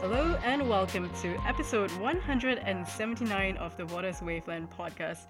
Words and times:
Hello 0.00 0.38
and 0.44 0.68
welcome 0.68 1.10
to 1.22 1.36
episode 1.44 1.90
179 1.98 3.56
of 3.56 3.76
the 3.76 3.84
Waters 3.86 4.22
Wavelength 4.22 4.70
podcast. 4.70 5.26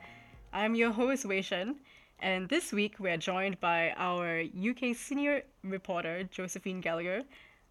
I'm 0.52 0.74
your 0.74 0.92
host 0.92 1.24
Wei 1.24 1.40
Shen, 1.40 1.76
and 2.20 2.50
this 2.50 2.70
week 2.70 2.96
we're 2.98 3.16
joined 3.16 3.58
by 3.60 3.94
our 3.96 4.42
UK 4.42 4.94
senior 4.94 5.42
reporter 5.64 6.24
Josephine 6.24 6.82
Gallagher. 6.82 7.22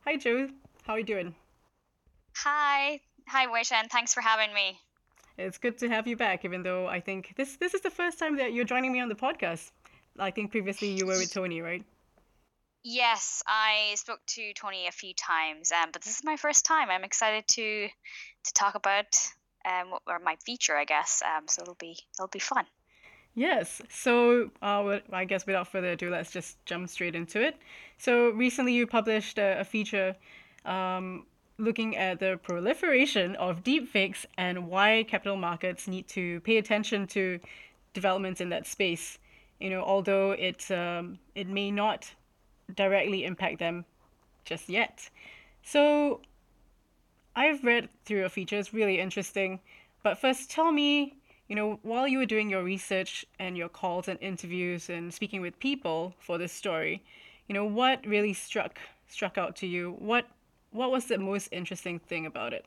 Hi 0.05 0.17
Jo, 0.17 0.49
how 0.83 0.93
are 0.93 0.99
you 0.99 1.05
doing? 1.05 1.35
Hi, 2.37 2.99
hi 3.27 3.45
Wei 3.51 3.63
Shen. 3.63 3.87
Thanks 3.89 4.15
for 4.15 4.21
having 4.21 4.51
me. 4.55 4.79
It's 5.37 5.59
good 5.59 5.77
to 5.77 5.89
have 5.89 6.07
you 6.07 6.17
back, 6.17 6.45
even 6.45 6.63
though 6.63 6.87
I 6.87 6.99
think 6.99 7.35
this 7.37 7.57
this 7.57 7.75
is 7.75 7.81
the 7.81 7.91
first 7.91 8.17
time 8.17 8.37
that 8.37 8.53
you're 8.53 8.65
joining 8.65 8.91
me 8.91 9.01
on 9.01 9.09
the 9.09 9.15
podcast. 9.15 9.71
I 10.17 10.31
think 10.31 10.49
previously 10.49 10.89
you 10.89 11.05
were 11.05 11.17
with 11.17 11.31
Tony, 11.31 11.61
right? 11.61 11.85
Yes, 12.89 13.43
I 13.45 13.95
spoke 13.95 14.21
to 14.27 14.53
Tony 14.53 14.87
a 14.87 14.93
few 14.93 15.13
times, 15.13 15.73
um, 15.73 15.89
but 15.91 16.01
this 16.03 16.19
is 16.19 16.23
my 16.23 16.37
first 16.37 16.63
time. 16.63 16.89
I'm 16.89 17.03
excited 17.03 17.45
to 17.49 17.89
to 18.45 18.53
talk 18.53 18.75
about 18.75 19.13
um, 19.65 19.99
or 20.07 20.19
my 20.19 20.37
feature, 20.45 20.73
I 20.77 20.85
guess. 20.85 21.21
Um, 21.21 21.49
so 21.49 21.63
it'll 21.63 21.73
be 21.73 21.97
it'll 22.15 22.29
be 22.29 22.39
fun. 22.39 22.63
Yes. 23.35 23.81
So 23.89 24.51
uh, 24.61 24.99
I 25.11 25.25
guess 25.25 25.45
without 25.45 25.67
further 25.67 25.89
ado, 25.89 26.09
let's 26.09 26.31
just 26.31 26.65
jump 26.65 26.87
straight 26.87 27.13
into 27.13 27.41
it. 27.41 27.57
So 27.97 28.29
recently, 28.29 28.71
you 28.71 28.87
published 28.87 29.37
a, 29.37 29.59
a 29.59 29.65
feature 29.65 30.15
um, 30.63 31.25
looking 31.57 31.97
at 31.97 32.21
the 32.21 32.39
proliferation 32.41 33.35
of 33.35 33.65
deepfakes 33.65 34.25
and 34.37 34.69
why 34.69 35.03
capital 35.09 35.35
markets 35.35 35.89
need 35.89 36.07
to 36.07 36.39
pay 36.39 36.55
attention 36.55 37.05
to 37.07 37.41
developments 37.93 38.39
in 38.39 38.47
that 38.47 38.65
space. 38.65 39.19
You 39.59 39.71
know, 39.71 39.81
although 39.81 40.31
it 40.31 40.71
um, 40.71 41.19
it 41.35 41.49
may 41.49 41.69
not 41.69 42.13
directly 42.75 43.25
impact 43.25 43.59
them 43.59 43.85
just 44.45 44.69
yet. 44.69 45.09
So 45.63 46.21
I've 47.35 47.63
read 47.63 47.89
through 48.05 48.19
your 48.19 48.29
features, 48.29 48.73
really 48.73 48.99
interesting. 48.99 49.59
But 50.03 50.17
first, 50.17 50.49
tell 50.49 50.71
me, 50.71 51.15
you 51.47 51.55
know, 51.55 51.79
while 51.83 52.07
you 52.07 52.17
were 52.17 52.25
doing 52.25 52.49
your 52.49 52.63
research 52.63 53.25
and 53.39 53.57
your 53.57 53.69
calls 53.69 54.07
and 54.07 54.17
interviews 54.21 54.89
and 54.89 55.13
speaking 55.13 55.41
with 55.41 55.59
people 55.59 56.15
for 56.19 56.37
this 56.37 56.51
story, 56.51 57.03
you 57.47 57.53
know, 57.53 57.65
what 57.65 58.05
really 58.05 58.33
struck 58.33 58.79
struck 59.07 59.37
out 59.37 59.55
to 59.57 59.67
you? 59.67 59.95
What 59.99 60.25
what 60.71 60.91
was 60.91 61.05
the 61.05 61.17
most 61.17 61.49
interesting 61.51 61.99
thing 61.99 62.25
about 62.25 62.53
it? 62.53 62.65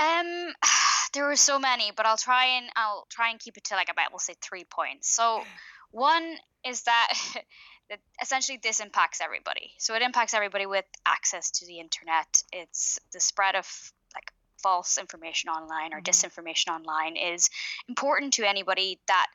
Um, 0.00 0.52
there 1.12 1.26
were 1.26 1.36
so 1.36 1.58
many, 1.58 1.92
but 1.96 2.06
I'll 2.06 2.16
try 2.16 2.46
and 2.46 2.66
I'll 2.76 3.06
try 3.08 3.30
and 3.30 3.38
keep 3.38 3.56
it 3.56 3.64
to 3.64 3.74
like 3.74 3.90
about 3.90 4.10
we'll 4.10 4.18
say 4.18 4.34
three 4.40 4.64
points. 4.64 5.08
So, 5.08 5.42
one 5.90 6.36
is 6.64 6.82
that 6.82 7.14
that 7.90 7.98
essentially 8.22 8.58
this 8.62 8.80
impacts 8.80 9.20
everybody. 9.20 9.72
So 9.78 9.94
it 9.94 10.02
impacts 10.02 10.32
everybody 10.32 10.64
with 10.64 10.84
access 11.04 11.50
to 11.52 11.66
the 11.66 11.80
internet. 11.80 12.42
It's 12.52 13.00
the 13.12 13.20
spread 13.20 13.56
of 13.56 13.66
like 14.14 14.32
false 14.62 14.96
information 14.96 15.50
online 15.50 15.92
or 15.92 16.00
mm-hmm. 16.00 16.10
disinformation 16.10 16.68
online 16.68 17.16
is 17.16 17.50
important 17.88 18.34
to 18.34 18.48
anybody 18.48 19.00
that 19.08 19.26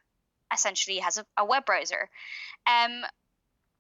essentially 0.54 1.00
has 1.00 1.18
a, 1.18 1.26
a 1.38 1.46
web 1.46 1.66
browser. 1.66 2.10
Um, 2.66 3.04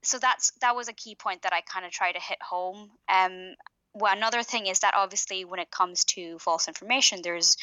so 0.03 0.19
that's 0.19 0.51
that 0.61 0.75
was 0.75 0.87
a 0.87 0.93
key 0.93 1.15
point 1.15 1.41
that 1.43 1.53
I 1.53 1.61
kind 1.61 1.85
of 1.85 1.91
try 1.91 2.11
to 2.11 2.19
hit 2.19 2.41
home. 2.41 2.91
Um, 3.09 3.55
well, 3.93 4.15
another 4.15 4.43
thing 4.43 4.67
is 4.67 4.79
that 4.79 4.93
obviously 4.93 5.45
when 5.45 5.59
it 5.59 5.71
comes 5.71 6.03
to 6.03 6.37
false 6.39 6.67
information, 6.67 7.21
there's 7.23 7.55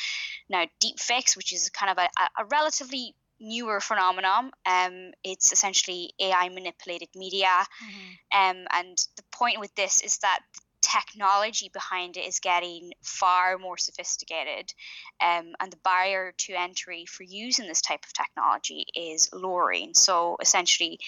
now 0.48 0.64
deep 0.80 0.98
fakes, 0.98 1.36
which 1.36 1.52
is 1.52 1.68
kind 1.68 1.90
of 1.90 1.98
a, 1.98 2.08
a 2.40 2.44
relatively 2.46 3.14
newer 3.42 3.80
phenomenon. 3.80 4.50
Um, 4.64 5.12
it's 5.24 5.52
essentially 5.52 6.12
AI 6.20 6.48
manipulated 6.48 7.08
media. 7.14 7.46
Mm-hmm. 7.46 8.58
Um, 8.60 8.66
and 8.72 8.98
the 9.16 9.22
point 9.32 9.60
with 9.60 9.74
this 9.74 10.00
is 10.00 10.18
that 10.18 10.40
the 10.54 10.60
technology 10.80 11.70
behind 11.72 12.16
it 12.16 12.26
is 12.26 12.40
getting 12.40 12.92
far 13.02 13.58
more 13.58 13.76
sophisticated. 13.76 14.72
Um, 15.20 15.54
and 15.60 15.72
the 15.72 15.78
barrier 15.84 16.32
to 16.38 16.54
entry 16.54 17.06
for 17.06 17.24
using 17.24 17.66
this 17.66 17.80
type 17.80 18.04
of 18.04 18.12
technology 18.12 18.86
is 18.94 19.28
lowering. 19.32 19.94
So 19.94 20.36
essentially, 20.40 21.00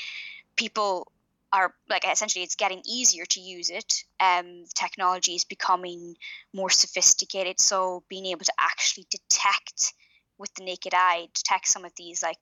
people 0.56 1.10
are 1.52 1.72
like 1.88 2.04
essentially 2.10 2.42
it's 2.42 2.56
getting 2.56 2.82
easier 2.84 3.24
to 3.24 3.40
use 3.40 3.70
it 3.70 4.02
um 4.18 4.64
technology 4.74 5.36
is 5.36 5.44
becoming 5.44 6.16
more 6.52 6.68
sophisticated 6.68 7.60
so 7.60 8.02
being 8.08 8.26
able 8.26 8.44
to 8.44 8.52
actually 8.58 9.06
detect 9.08 9.94
with 10.38 10.52
the 10.54 10.64
naked 10.64 10.92
eye 10.94 11.28
detect 11.34 11.68
some 11.68 11.84
of 11.84 11.92
these 11.96 12.22
like 12.22 12.38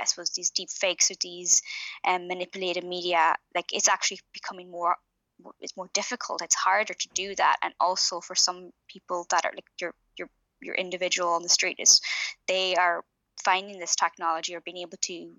I 0.00 0.04
suppose 0.04 0.30
these 0.30 0.50
deep 0.50 0.70
fakes 0.70 1.10
or 1.10 1.14
these 1.20 1.60
um, 2.06 2.28
manipulated 2.28 2.84
media 2.84 3.34
like 3.54 3.66
it's 3.72 3.88
actually 3.88 4.20
becoming 4.32 4.70
more 4.70 4.96
it's 5.60 5.76
more 5.76 5.88
difficult. 5.92 6.42
It's 6.42 6.54
harder 6.54 6.94
to 6.94 7.08
do 7.14 7.34
that. 7.36 7.56
And 7.62 7.74
also 7.80 8.20
for 8.20 8.34
some 8.34 8.70
people 8.88 9.26
that 9.30 9.44
are 9.44 9.52
like 9.54 9.66
your 9.80 9.94
your 10.16 10.28
your 10.60 10.74
individual 10.74 11.30
on 11.30 11.42
the 11.42 11.48
street 11.48 11.76
is 11.78 12.00
they 12.46 12.74
are 12.76 13.02
finding 13.44 13.78
this 13.78 13.96
technology 13.96 14.54
or 14.54 14.60
being 14.60 14.78
able 14.78 14.98
to 15.00 15.32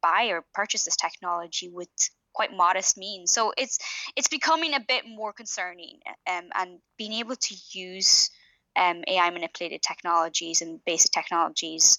buy 0.00 0.26
or 0.26 0.44
purchase 0.54 0.84
this 0.84 0.96
technology 0.96 1.68
with 1.68 1.88
quite 2.32 2.52
modest 2.52 2.96
means. 2.96 3.32
So 3.32 3.52
it's 3.56 3.78
it's 4.16 4.28
becoming 4.28 4.74
a 4.74 4.80
bit 4.80 5.04
more 5.06 5.32
concerning 5.32 6.00
um, 6.28 6.48
and 6.54 6.78
being 6.96 7.14
able 7.14 7.36
to 7.36 7.54
use 7.72 8.30
um, 8.76 9.02
AI 9.06 9.30
manipulated 9.30 9.82
technologies 9.82 10.62
and 10.62 10.84
basic 10.84 11.10
technologies 11.10 11.98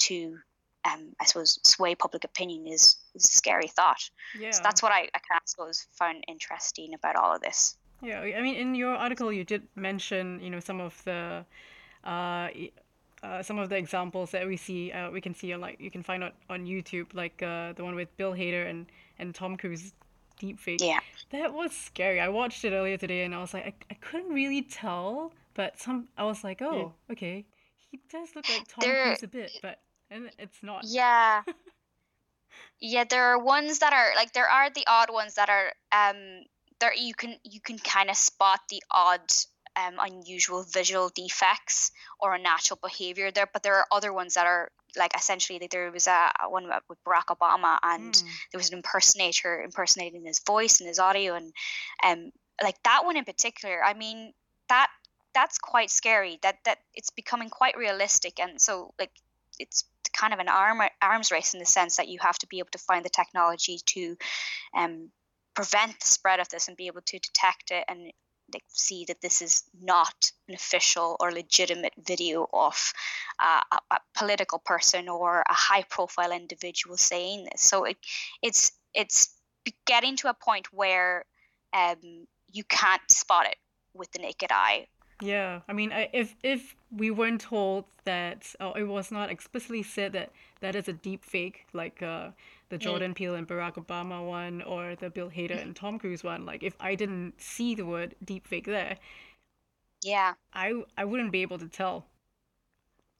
to, 0.00 0.36
um, 0.84 1.12
I 1.20 1.24
suppose, 1.24 1.58
sway 1.64 1.94
public 1.94 2.24
opinion 2.24 2.66
is, 2.66 2.96
is 3.14 3.24
a 3.24 3.32
scary 3.32 3.68
thought. 3.68 4.00
Yeah. 4.38 4.50
So 4.52 4.62
that's 4.62 4.82
what 4.82 4.92
I, 4.92 5.02
I 5.02 5.18
kind 5.18 5.40
of 5.40 5.46
suppose 5.46 5.86
found 5.92 6.24
interesting 6.28 6.94
about 6.94 7.16
all 7.16 7.34
of 7.34 7.42
this. 7.42 7.76
Yeah, 8.02 8.20
I 8.20 8.42
mean, 8.42 8.56
in 8.56 8.74
your 8.74 8.94
article, 8.94 9.32
you 9.32 9.44
did 9.44 9.62
mention, 9.76 10.40
you 10.40 10.50
know, 10.50 10.60
some 10.60 10.80
of 10.80 11.02
the, 11.04 11.44
uh, 12.04 12.48
uh, 13.22 13.42
some 13.42 13.58
of 13.58 13.70
the 13.70 13.76
examples 13.76 14.30
that 14.32 14.46
we 14.46 14.56
see, 14.56 14.92
uh, 14.92 15.10
we 15.10 15.20
can 15.20 15.34
see 15.34 15.52
on 15.54 15.60
like 15.60 15.80
you 15.80 15.90
can 15.90 16.02
find 16.02 16.22
on 16.22 16.32
on 16.50 16.66
YouTube, 16.66 17.06
like 17.14 17.42
uh, 17.42 17.72
the 17.72 17.82
one 17.82 17.94
with 17.94 18.14
Bill 18.18 18.34
Hader 18.34 18.68
and 18.68 18.84
and 19.18 19.34
Tom 19.34 19.56
Cruise 19.56 19.94
deepfake. 20.38 20.80
Yeah. 20.80 21.00
That 21.30 21.54
was 21.54 21.72
scary. 21.72 22.20
I 22.20 22.28
watched 22.28 22.64
it 22.64 22.72
earlier 22.72 22.98
today, 22.98 23.24
and 23.24 23.34
I 23.34 23.40
was 23.40 23.54
like, 23.54 23.64
I, 23.64 23.74
I 23.90 23.94
couldn't 23.94 24.32
really 24.32 24.62
tell 24.62 25.32
but 25.54 25.78
some, 25.80 26.08
I 26.16 26.24
was 26.24 26.44
like, 26.44 26.62
oh, 26.62 26.92
okay, 27.10 27.46
he 27.90 28.00
does 28.10 28.34
look 28.34 28.48
like 28.48 28.66
Tom 28.68 28.80
there, 28.80 29.04
Cruise 29.04 29.22
a 29.22 29.28
bit, 29.28 29.50
but 29.62 29.78
and 30.10 30.30
it's 30.38 30.62
not. 30.62 30.84
Yeah. 30.86 31.42
yeah, 32.80 33.04
there 33.04 33.24
are 33.24 33.38
ones 33.38 33.78
that 33.80 33.92
are 33.92 34.12
like 34.16 34.32
there 34.32 34.48
are 34.48 34.70
the 34.70 34.84
odd 34.86 35.10
ones 35.12 35.34
that 35.34 35.48
are 35.48 35.72
um 35.92 36.42
there 36.80 36.94
you 36.94 37.14
can 37.14 37.36
you 37.44 37.60
can 37.60 37.78
kind 37.78 38.10
of 38.10 38.16
spot 38.16 38.60
the 38.68 38.82
odd 38.90 39.20
um, 39.76 39.94
unusual 39.98 40.62
visual 40.62 41.10
defects 41.14 41.90
or 42.20 42.34
unnatural 42.34 42.78
behavior 42.82 43.30
there, 43.30 43.48
but 43.52 43.62
there 43.62 43.76
are 43.76 43.86
other 43.90 44.12
ones 44.12 44.34
that 44.34 44.46
are 44.46 44.70
like 44.96 45.16
essentially 45.16 45.58
like 45.58 45.70
there 45.70 45.90
was 45.90 46.06
a, 46.06 46.32
one 46.48 46.70
with 46.88 46.98
Barack 47.04 47.36
Obama 47.36 47.78
and 47.82 48.14
mm. 48.14 48.22
there 48.52 48.58
was 48.58 48.70
an 48.70 48.76
impersonator 48.76 49.62
impersonating 49.62 50.24
his 50.24 50.40
voice 50.40 50.78
and 50.78 50.88
his 50.88 51.00
audio 51.00 51.34
and 51.34 51.52
um 52.04 52.30
like 52.62 52.80
that 52.84 53.04
one 53.04 53.16
in 53.16 53.24
particular. 53.24 53.82
I 53.82 53.94
mean 53.94 54.32
that's 55.34 55.58
quite 55.58 55.90
scary. 55.90 56.38
That 56.42 56.58
that 56.64 56.78
it's 56.94 57.10
becoming 57.10 57.50
quite 57.50 57.76
realistic, 57.76 58.40
and 58.40 58.60
so 58.60 58.94
like 58.98 59.10
it's 59.58 59.84
kind 60.12 60.32
of 60.32 60.38
an 60.38 60.48
arm 60.48 60.80
arms 61.02 61.30
race 61.30 61.54
in 61.54 61.60
the 61.60 61.66
sense 61.66 61.96
that 61.96 62.08
you 62.08 62.18
have 62.20 62.38
to 62.38 62.46
be 62.46 62.58
able 62.58 62.70
to 62.72 62.78
find 62.78 63.04
the 63.04 63.10
technology 63.10 63.78
to 63.84 64.16
um, 64.76 65.10
prevent 65.54 65.98
the 66.00 66.06
spread 66.06 66.40
of 66.40 66.48
this 66.48 66.68
and 66.68 66.76
be 66.76 66.86
able 66.86 67.02
to 67.02 67.18
detect 67.18 67.70
it 67.70 67.84
and 67.88 68.12
like, 68.52 68.62
see 68.68 69.04
that 69.06 69.20
this 69.20 69.42
is 69.42 69.64
not 69.80 70.30
an 70.48 70.54
official 70.54 71.16
or 71.18 71.32
legitimate 71.32 71.92
video 72.06 72.46
of 72.52 72.92
uh, 73.42 73.60
a, 73.72 73.94
a, 73.94 73.98
political 74.14 74.58
person 74.58 75.08
or 75.08 75.40
a 75.40 75.54
high 75.54 75.82
profile 75.88 76.30
individual 76.30 76.96
saying 76.96 77.44
this. 77.50 77.62
So 77.62 77.84
it, 77.84 77.96
it's 78.42 78.72
it's 78.94 79.34
getting 79.86 80.16
to 80.16 80.28
a 80.28 80.34
point 80.34 80.72
where 80.72 81.24
um, 81.72 82.26
you 82.52 82.64
can't 82.64 83.02
spot 83.10 83.46
it 83.46 83.56
with 83.94 84.12
the 84.12 84.18
naked 84.20 84.50
eye 84.52 84.86
yeah, 85.22 85.60
I 85.68 85.72
mean, 85.72 85.92
I, 85.92 86.08
if 86.12 86.34
if 86.42 86.74
we 86.94 87.10
weren't 87.10 87.40
told 87.40 87.84
that, 88.04 88.54
or 88.60 88.78
it 88.78 88.84
was 88.84 89.10
not 89.10 89.30
explicitly 89.30 89.82
said 89.82 90.12
that 90.12 90.30
that 90.60 90.74
is 90.74 90.88
a 90.88 90.92
deep 90.92 91.24
fake, 91.24 91.66
like 91.72 92.02
uh, 92.02 92.30
the 92.68 92.78
Jordan 92.78 93.12
mm. 93.12 93.16
Peele 93.16 93.34
and 93.34 93.46
Barack 93.46 93.74
Obama 93.74 94.26
one, 94.26 94.62
or 94.62 94.96
the 94.96 95.10
Bill 95.10 95.30
Hader 95.30 95.60
and 95.60 95.74
Tom 95.76 95.98
Cruise 95.98 96.24
one, 96.24 96.44
like 96.44 96.62
if 96.62 96.74
I 96.80 96.94
didn't 96.94 97.40
see 97.40 97.74
the 97.74 97.86
word 97.86 98.14
deep 98.24 98.46
fake 98.46 98.66
there, 98.66 98.98
yeah, 100.02 100.34
I 100.52 100.82
I 100.96 101.04
wouldn't 101.04 101.32
be 101.32 101.42
able 101.42 101.58
to 101.58 101.68
tell. 101.68 102.06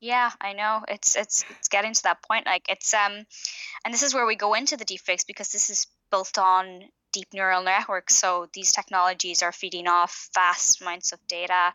Yeah, 0.01 0.31
I 0.41 0.53
know. 0.53 0.85
It's 0.89 1.17
it's 1.17 1.45
it's 1.51 1.69
getting 1.69 1.95
to 1.95 2.03
that 2.03 2.23
point. 2.23 2.47
Like 2.47 2.67
it's 2.69 2.93
um, 2.93 3.25
and 3.85 3.95
this 3.95 4.03
is 4.03 4.15
where 4.15 4.27
we 4.27 4.37
go 4.37 4.55
into 4.55 4.77
the 4.77 4.85
deepfakes 4.85 5.27
because 5.27 5.51
this 5.51 5.71
is 5.71 5.87
built 6.11 6.39
on 6.39 6.83
deep 7.15 7.29
neural 7.33 7.63
networks. 7.63 8.17
So 8.17 8.49
these 8.53 8.73
technologies 8.73 9.43
are 9.43 9.53
feeding 9.53 9.87
off 9.87 10.29
vast 10.35 10.83
amounts 10.83 11.13
of 11.13 11.21
data 11.29 11.73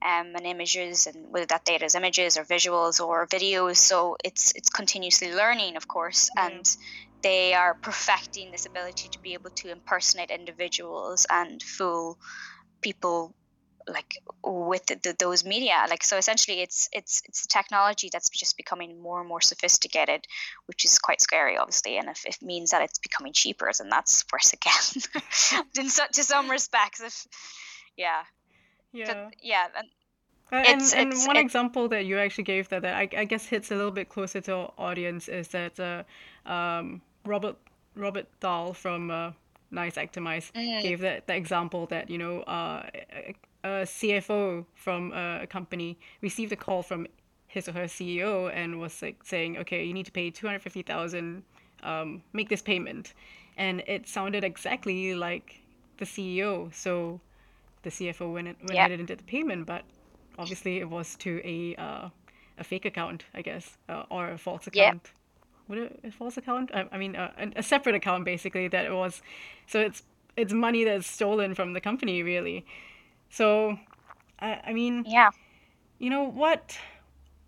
um, 0.00 0.32
and 0.36 0.46
images, 0.46 1.08
and 1.08 1.26
whether 1.32 1.46
that 1.46 1.64
data 1.64 1.84
is 1.84 1.96
images 1.96 2.38
or 2.38 2.44
visuals 2.44 3.04
or 3.04 3.26
videos. 3.26 3.76
So 3.76 4.16
it's 4.24 4.52
it's 4.54 4.70
continuously 4.70 5.34
learning, 5.34 5.76
of 5.76 5.88
course, 5.88 6.30
mm. 6.30 6.46
and 6.46 6.76
they 7.22 7.52
are 7.54 7.74
perfecting 7.74 8.52
this 8.52 8.66
ability 8.66 9.08
to 9.08 9.18
be 9.18 9.34
able 9.34 9.50
to 9.50 9.72
impersonate 9.72 10.30
individuals 10.30 11.26
and 11.28 11.60
fool 11.60 12.16
people 12.80 13.34
like 13.88 14.18
with 14.44 14.84
the, 14.86 14.96
the, 15.02 15.16
those 15.18 15.44
media 15.44 15.86
like 15.88 16.02
so 16.02 16.16
essentially 16.16 16.60
it's 16.60 16.88
it's 16.92 17.22
it's 17.26 17.42
the 17.42 17.48
technology 17.48 18.08
that's 18.12 18.28
just 18.28 18.56
becoming 18.56 19.00
more 19.00 19.20
and 19.20 19.28
more 19.28 19.40
sophisticated 19.40 20.26
which 20.66 20.84
is 20.84 20.98
quite 20.98 21.20
scary 21.20 21.56
obviously 21.56 21.96
and 21.98 22.08
if 22.08 22.24
it 22.26 22.38
means 22.42 22.70
that 22.70 22.82
it's 22.82 22.98
becoming 22.98 23.32
cheaper 23.32 23.70
then 23.78 23.88
that's 23.88 24.24
worse 24.32 24.52
again. 24.52 25.62
In 25.78 25.88
so, 25.88 26.04
to 26.12 26.22
some 26.22 26.50
respects 26.50 27.00
if 27.00 27.26
yeah. 27.96 28.22
Yeah. 28.92 29.28
yeah 29.42 29.66
and, 30.50 30.80
and, 30.80 31.12
and 31.12 31.26
one 31.26 31.36
example 31.36 31.88
that 31.88 32.06
you 32.06 32.18
actually 32.18 32.44
gave 32.44 32.68
that, 32.70 32.82
that 32.82 32.96
I, 32.96 33.08
I 33.16 33.24
guess 33.24 33.46
hits 33.46 33.70
a 33.70 33.76
little 33.76 33.90
bit 33.90 34.08
closer 34.08 34.40
to 34.42 34.54
our 34.54 34.72
audience 34.78 35.28
is 35.28 35.48
that 35.48 35.78
uh, 35.78 36.04
um, 36.50 37.02
Robert 37.24 37.56
Robert 37.94 38.26
Tharle 38.40 38.74
from 38.74 39.10
uh, 39.10 39.32
NICE 39.70 39.96
Actimize 39.96 40.52
mm. 40.52 40.82
gave 40.82 41.00
that, 41.00 41.26
the 41.26 41.34
example 41.34 41.86
that 41.86 42.08
you 42.08 42.18
know 42.18 42.40
uh, 42.42 42.88
a 43.64 43.84
CFO 43.84 44.64
from 44.74 45.12
a 45.12 45.46
company 45.48 45.98
received 46.20 46.52
a 46.52 46.56
call 46.56 46.82
from 46.82 47.06
his 47.46 47.68
or 47.68 47.72
her 47.72 47.84
CEO 47.84 48.52
and 48.54 48.78
was 48.78 49.02
like 49.02 49.24
saying, 49.24 49.58
"Okay, 49.58 49.84
you 49.84 49.94
need 49.94 50.06
to 50.06 50.12
pay 50.12 50.30
two 50.30 50.46
hundred 50.46 50.62
fifty 50.62 50.82
thousand, 50.82 51.42
um, 51.82 52.22
make 52.32 52.48
this 52.48 52.62
payment," 52.62 53.14
and 53.56 53.82
it 53.86 54.06
sounded 54.06 54.44
exactly 54.44 55.14
like 55.14 55.60
the 55.96 56.04
CEO. 56.04 56.72
So 56.74 57.20
the 57.82 57.90
CFO 57.90 58.32
went 58.32 58.46
went 58.46 58.74
yep. 58.74 58.86
ahead 58.86 58.98
and 58.98 59.08
did 59.08 59.18
the 59.18 59.24
payment, 59.24 59.66
but 59.66 59.82
obviously 60.38 60.78
it 60.78 60.88
was 60.88 61.16
to 61.16 61.40
a 61.44 61.74
uh, 61.76 62.08
a 62.58 62.64
fake 62.64 62.84
account, 62.84 63.24
I 63.34 63.42
guess, 63.42 63.78
uh, 63.88 64.04
or 64.10 64.30
a 64.30 64.38
false 64.38 64.66
account. 64.66 65.02
Yep. 65.04 65.08
What 65.66 65.78
a, 65.78 66.08
a 66.08 66.10
false 66.10 66.36
account? 66.36 66.70
I, 66.74 66.86
I 66.92 66.98
mean, 66.98 67.14
uh, 67.16 67.32
a, 67.38 67.60
a 67.60 67.62
separate 67.62 67.94
account 67.94 68.24
basically 68.24 68.68
that 68.68 68.86
it 68.86 68.92
was. 68.92 69.22
So 69.66 69.80
it's 69.80 70.02
it's 70.36 70.52
money 70.52 70.84
that's 70.84 71.06
stolen 71.06 71.54
from 71.54 71.72
the 71.72 71.80
company, 71.80 72.22
really. 72.22 72.64
So, 73.30 73.78
I, 74.40 74.60
I 74.66 74.72
mean, 74.72 75.04
yeah, 75.06 75.30
you 75.98 76.10
know 76.10 76.24
what? 76.24 76.78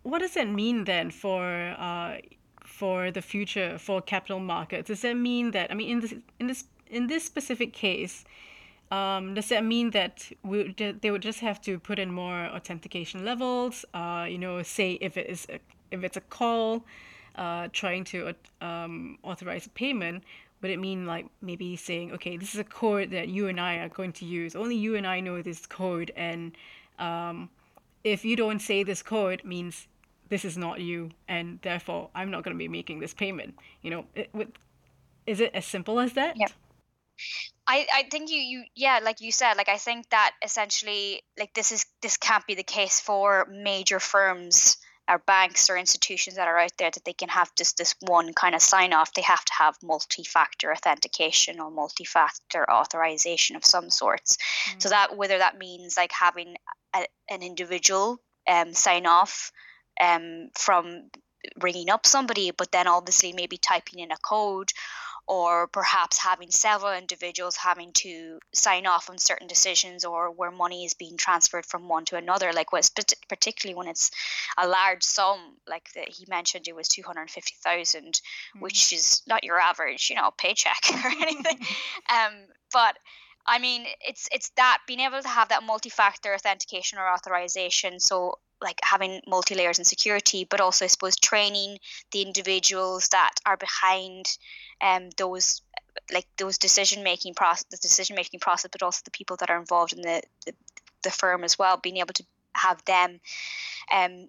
What 0.03 0.21
does 0.21 0.37
it 0.37 0.49
mean 0.49 0.85
then 0.85 1.11
for 1.11 1.45
uh, 1.79 2.19
for 2.65 3.11
the 3.11 3.23
future 3.23 3.79
for 3.79 4.01
capital 4.01 4.41
markets? 4.41 4.89
Does 4.89 5.03
that 5.03 5.17
mean 5.17 5.51
that 5.53 5.71
I 5.71 5.75
mean 5.75 5.91
in 5.91 6.01
this 6.01 6.15
in 6.39 6.47
this 6.47 6.65
in 6.89 7.07
this 7.07 7.25
specific 7.25 7.73
case, 7.73 8.25
um, 8.91 9.35
does 9.35 9.49
that 9.51 9.65
mean 9.65 9.91
that 9.91 10.31
we, 10.43 10.75
they 11.01 11.11
would 11.11 11.23
just 11.23 11.41
have 11.41 11.61
to 11.63 11.79
put 11.79 11.99
in 11.99 12.11
more 12.11 12.47
authentication 12.47 13.25
levels? 13.25 13.85
Uh, 13.95 14.27
you 14.29 14.39
know, 14.39 14.63
say 14.63 14.93
if 15.01 15.17
it 15.17 15.29
is 15.31 15.47
a, 15.49 15.61
if 15.91 16.03
it's 16.03 16.17
a 16.17 16.21
call, 16.23 16.85
uh, 17.37 17.69
trying 17.73 18.05
to 18.05 18.35
um, 18.61 19.19
authorize 19.23 19.67
a 19.67 19.71
payment, 19.71 20.25
would 20.61 20.71
it 20.71 20.79
mean 20.79 21.07
like 21.07 21.27
maybe 21.41 21.77
saying, 21.77 22.13
okay, 22.13 22.37
this 22.37 22.55
is 22.55 22.61
a 22.61 22.65
code 22.65 23.11
that 23.11 23.29
you 23.29 23.49
and 23.49 23.61
I 23.61 23.77
are 23.77 23.89
going 23.89 24.13
to 24.15 24.25
use. 24.25 24.55
Only 24.55 24.77
you 24.77 24.97
and 24.97 25.07
I 25.07 25.21
know 25.21 25.43
this 25.43 25.67
code, 25.67 26.13
and 26.17 26.53
um, 26.99 27.49
if 28.05 28.25
you 28.25 28.37
don't 28.37 28.61
say 28.61 28.83
this 28.83 29.03
code, 29.03 29.43
means 29.45 29.87
this 30.29 30.45
is 30.45 30.57
not 30.57 30.81
you, 30.81 31.11
and 31.29 31.59
therefore 31.63 32.11
I'm 32.15 32.31
not 32.31 32.45
going 32.45 32.55
to 32.55 32.59
be 32.59 32.69
making 32.69 33.01
this 33.01 33.15
payment. 33.15 33.55
You 33.83 33.91
know, 33.91 34.05
it, 34.15 34.31
with, 34.35 34.49
is 35.27 35.41
it 35.41 35.55
as 35.55 35.67
simple 35.67 35.99
as 35.99 36.13
that? 36.15 36.37
Yeah. 36.37 36.49
I, 37.67 37.87
I 37.93 38.03
think 38.11 38.31
you, 38.31 38.39
you 38.39 38.65
yeah 38.75 39.01
like 39.03 39.21
you 39.21 39.31
said 39.31 39.55
like 39.55 39.69
I 39.69 39.77
think 39.77 40.09
that 40.09 40.33
essentially 40.43 41.21
like 41.39 41.53
this 41.53 41.71
is 41.71 41.85
this 42.01 42.17
can't 42.17 42.47
be 42.47 42.55
the 42.55 42.63
case 42.63 42.99
for 42.99 43.47
major 43.51 44.01
firms 44.01 44.79
or 45.11 45.19
banks 45.19 45.69
or 45.69 45.77
institutions 45.77 46.37
that 46.37 46.47
are 46.47 46.59
out 46.59 46.73
there 46.79 46.91
that 46.91 47.05
they 47.05 47.13
can 47.13 47.29
have 47.29 47.53
just 47.57 47.77
this 47.77 47.97
one 48.01 48.33
kind 48.33 48.55
of 48.55 48.63
sign 48.63 48.93
off. 48.93 49.13
They 49.13 49.23
have 49.23 49.45
to 49.45 49.53
have 49.55 49.77
multi 49.83 50.23
factor 50.23 50.73
authentication 50.73 51.59
or 51.59 51.71
multi 51.71 52.05
factor 52.05 52.71
authorization 52.71 53.57
of 53.57 53.65
some 53.65 53.91
sorts. 53.91 54.39
Mm. 54.71 54.83
So 54.83 54.89
that 54.91 55.17
whether 55.17 55.39
that 55.39 55.59
means 55.59 55.97
like 55.97 56.13
having 56.13 56.55
a, 56.95 57.05
an 57.29 57.43
individual 57.43 58.21
um, 58.49 58.73
sign 58.73 59.07
off 59.07 59.51
um, 60.01 60.51
from 60.57 61.11
ringing 61.61 61.91
up 61.91 62.07
somebody, 62.07 62.53
but 62.53 62.71
then 62.71 62.87
obviously 62.87 63.33
maybe 63.33 63.57
typing 63.57 63.99
in 63.99 64.13
a 64.13 64.17
code 64.17 64.73
or 65.31 65.69
perhaps 65.69 66.19
having 66.19 66.51
several 66.51 66.93
individuals 66.93 67.55
having 67.55 67.93
to 67.93 68.41
sign 68.53 68.85
off 68.85 69.09
on 69.09 69.17
certain 69.17 69.47
decisions 69.47 70.05
or 70.05 70.29
where 70.33 70.51
money 70.51 70.85
is 70.85 70.95
being 70.95 71.17
transferred 71.17 71.65
from 71.65 71.89
one 71.89 72.05
to 72.05 72.17
another 72.17 72.53
like 72.53 72.73
what's 72.73 72.91
particularly 73.29 73.77
when 73.77 73.87
it's 73.87 74.11
a 74.59 74.67
large 74.67 75.05
sum 75.05 75.39
like 75.69 75.89
that 75.93 76.09
he 76.09 76.27
mentioned 76.29 76.67
it 76.67 76.75
was 76.75 76.89
250,000 76.89 78.03
mm-hmm. 78.03 78.61
which 78.61 78.93
is 78.93 79.23
not 79.29 79.45
your 79.45 79.61
average 79.61 80.11
you 80.11 80.17
know 80.17 80.33
paycheck 80.37 80.83
or 81.05 81.11
anything 81.23 81.59
um 82.13 82.33
but 82.73 82.97
I 83.47 83.59
mean, 83.59 83.87
it's 84.01 84.29
it's 84.33 84.51
that 84.57 84.79
being 84.87 85.01
able 85.01 85.23
to 85.23 85.29
have 85.29 85.49
that 85.49 85.63
multi-factor 85.63 86.35
authentication 86.35 86.99
or 86.99 87.09
authorization. 87.13 88.01
So 88.01 88.39
like 88.61 88.79
having 88.83 89.23
multi 89.27 89.55
layers 89.55 89.79
and 89.79 89.87
security, 89.87 90.45
but 90.45 90.61
also 90.61 90.85
I 90.85 90.89
suppose 90.89 91.17
training 91.17 91.79
the 92.13 92.23
individuals 92.23 93.09
that 93.09 93.33
are 93.47 93.57
behind 93.57 94.37
um 94.81 95.11
those 95.17 95.63
like 96.13 96.27
those 96.37 96.59
decision 96.59 97.03
making 97.03 97.35
process, 97.35 97.65
the 97.71 97.77
decision 97.79 98.17
making 98.17 98.41
process, 98.41 98.71
but 98.71 98.83
also 98.83 99.01
the 99.05 99.11
people 99.11 99.37
that 99.37 99.51
are 99.51 99.59
involved 99.59 99.93
in 99.93 100.03
the, 100.03 100.23
the 100.47 100.55
the 101.03 101.11
firm 101.11 101.45
as 101.45 101.59
well, 101.59 101.77
being 101.79 101.97
able 101.99 102.13
to 102.15 102.25
have 102.55 102.85
them 102.85 103.21
um 103.91 104.29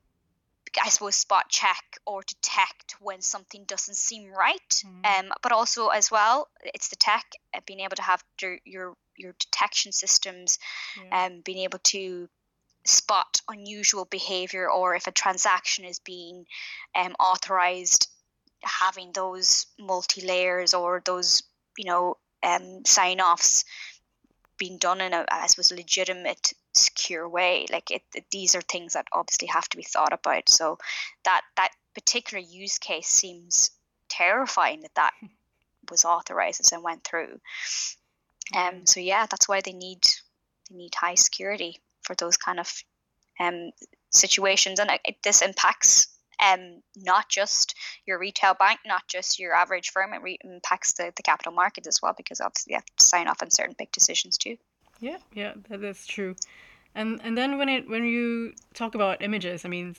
I 0.82 0.90
suppose 0.90 1.16
spot 1.16 1.50
check 1.50 1.84
or 2.06 2.22
detect 2.24 2.96
when 3.00 3.22
something 3.22 3.64
doesn't 3.66 3.96
seem 3.96 4.32
right. 4.32 4.84
Mm. 4.86 5.06
Um, 5.06 5.34
but 5.42 5.52
also 5.52 5.88
as 5.88 6.12
well, 6.12 6.50
it's 6.64 6.90
the 6.90 6.96
tech 6.96 7.26
uh, 7.56 7.60
being 7.66 7.82
able 7.82 7.96
to 7.96 8.02
have 8.02 8.24
your 8.42 8.58
your, 8.66 8.94
your 9.18 9.34
detection 9.40 9.92
systems, 9.92 10.60
yeah. 11.04 11.26
um, 11.26 11.42
being 11.44 11.60
able 11.60 11.80
to 11.80 12.30
spot 12.86 13.42
unusual 13.48 14.06
behavior 14.06 14.70
or 14.70 14.96
if 14.96 15.08
a 15.08 15.12
transaction 15.12 15.86
is 15.86 16.00
being 16.00 16.46
um, 16.96 17.14
authorized 17.20 18.08
having 18.64 19.12
those 19.14 19.68
multi 19.80 20.26
layers 20.26 20.74
or 20.74 21.02
those 21.06 21.44
you 21.78 21.86
know 21.86 22.18
um, 22.44 22.84
sign 22.86 23.22
offs 23.22 23.66
being 24.62 24.78
done 24.78 25.02
in 25.02 25.12
a 25.12 25.26
I 25.32 25.48
suppose 25.48 25.72
legitimate 25.72 26.54
secure 26.74 27.28
way. 27.28 27.66
Like 27.72 27.90
it, 27.90 28.04
it, 28.14 28.26
these 28.30 28.54
are 28.54 28.62
things 28.62 28.94
that 28.94 29.08
obviously 29.12 29.48
have 29.48 29.68
to 29.70 29.78
be 29.78 29.84
thought 29.84 30.14
about. 30.14 30.50
So 30.50 30.78
that 31.26 31.42
that 31.58 31.72
particular 31.96 32.44
use 32.44 32.78
case 32.78 33.08
seems 33.08 33.72
terrifying 34.08 34.82
that 34.82 34.94
that 34.96 35.14
was 35.90 36.06
authorized 36.06 36.72
and 36.72 36.84
went 36.84 37.04
through. 37.04 37.40
Um 38.56 38.86
so 38.86 39.00
yeah 39.00 39.26
that's 39.26 39.50
why 39.50 39.62
they 39.62 39.74
need 39.74 40.04
they 40.70 40.78
need 40.78 40.94
high 40.94 41.16
security 41.16 41.80
for 42.04 42.16
those 42.16 42.38
kind 42.38 42.60
of 42.60 42.84
um, 43.40 43.72
situations. 44.12 44.80
And 44.80 44.92
it, 45.06 45.18
this 45.24 45.42
impacts 45.42 46.08
um, 46.42 46.82
not 46.98 47.30
just 47.30 47.76
your 48.06 48.20
retail 48.20 48.54
bank, 48.54 48.80
not 48.86 49.08
just 49.08 49.40
your 49.40 49.54
average 49.54 49.92
firm, 49.92 50.14
it 50.14 50.22
re- 50.22 50.40
impacts 50.44 50.94
the, 50.94 51.14
the 51.16 51.24
capital 51.24 51.52
markets 51.52 51.88
as 51.88 52.02
well 52.02 52.14
because 52.18 52.42
obviously 52.42 52.72
you 52.72 52.78
have 52.78 52.86
to 52.86 53.04
sign 53.04 53.28
off 53.28 53.42
on 53.42 53.52
certain 53.52 53.76
big 53.78 53.92
decisions 53.92 54.38
too. 54.38 54.58
Yeah, 55.00 55.18
yeah, 55.34 55.54
that 55.70 55.84
is 55.84 56.06
true. 56.06 56.36
And 56.94 57.22
and 57.24 57.38
then 57.38 57.58
when 57.58 57.70
it 57.70 57.90
when 57.90 58.06
you 58.06 58.54
talk 58.74 58.96
about 58.96 59.22
images, 59.22 59.66
I 59.66 59.70
mean, 59.70 59.96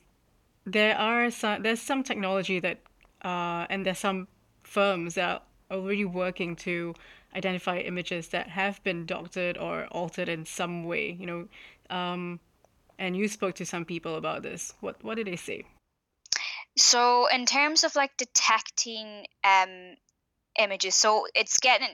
there 0.65 0.97
are 0.97 1.31
some 1.31 1.63
there's 1.63 1.81
some 1.81 2.03
technology 2.03 2.61
that 2.61 2.79
uh, 3.25 3.67
and 3.71 3.87
there's 3.87 3.99
some 3.99 4.29
firms 4.63 5.15
that 5.15 5.43
are 5.71 5.77
already 5.77 6.05
working 6.05 6.55
to 6.57 6.95
identify 7.35 7.79
images 7.79 8.29
that 8.29 8.49
have 8.49 8.83
been 8.85 9.07
doctored 9.07 9.57
or 9.57 9.87
altered 9.87 10.29
in 10.29 10.45
some 10.45 10.85
way. 10.85 11.17
You 11.19 11.27
know, 11.27 11.49
um, 11.89 12.41
and 12.99 13.17
you 13.17 13.27
spoke 13.27 13.55
to 13.55 13.67
some 13.67 13.85
people 13.85 14.17
about 14.17 14.43
this. 14.43 14.75
What 14.81 15.03
what 15.03 15.17
did 15.17 15.27
they 15.27 15.37
say? 15.37 15.65
So 16.77 17.27
in 17.27 17.47
terms 17.47 17.85
of 17.85 17.95
like 17.97 18.17
detecting 18.17 19.27
um, 19.45 19.95
images, 20.59 20.95
so 20.95 21.27
it's 21.35 21.59
getting 21.61 21.89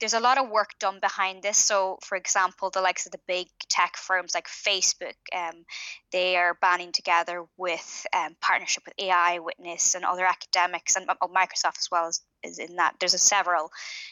there's 0.00 0.14
a 0.14 0.20
lot 0.20 0.38
of 0.38 0.48
work 0.48 0.70
done 0.78 0.98
behind 1.00 1.42
this. 1.42 1.58
So 1.58 1.98
for 2.02 2.16
example, 2.16 2.70
the 2.70 2.80
likes 2.80 3.06
of 3.06 3.12
the 3.12 3.20
big 3.26 3.48
tech 3.68 3.96
firms 3.96 4.34
like 4.34 4.46
Facebook, 4.46 5.14
um, 5.34 5.64
they 6.12 6.36
are 6.36 6.58
banding 6.60 6.92
together 6.92 7.44
with 7.56 8.06
um, 8.12 8.36
partnership 8.40 8.84
with 8.86 8.94
AI 8.98 9.40
Witness 9.40 9.94
and 9.94 10.04
other 10.04 10.24
academics 10.24 10.96
and 10.96 11.08
uh, 11.08 11.14
Microsoft 11.28 11.78
as 11.78 11.88
well 11.90 12.06
as 12.06 12.20
is 12.46 12.58
in 12.58 12.76
that. 12.76 12.94
There's 13.00 13.14
a 13.14 13.18
several 13.18 13.70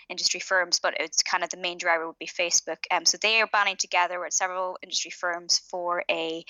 industry 0.08 0.40
firms, 0.40 0.80
but 0.80 0.94
it's 0.98 1.22
kind 1.22 1.44
of 1.44 1.50
the 1.50 1.56
main 1.56 1.78
driver 1.78 2.06
would 2.06 2.18
be 2.18 2.26
Facebook. 2.26 2.78
Um, 2.90 3.04
so 3.04 3.18
they 3.20 3.40
are 3.40 3.46
banding 3.46 3.76
together 3.76 4.20
with 4.20 4.32
several 4.32 4.78
industry 4.82 5.10
firms 5.10 5.60
for 5.70 6.04
a, 6.10 6.44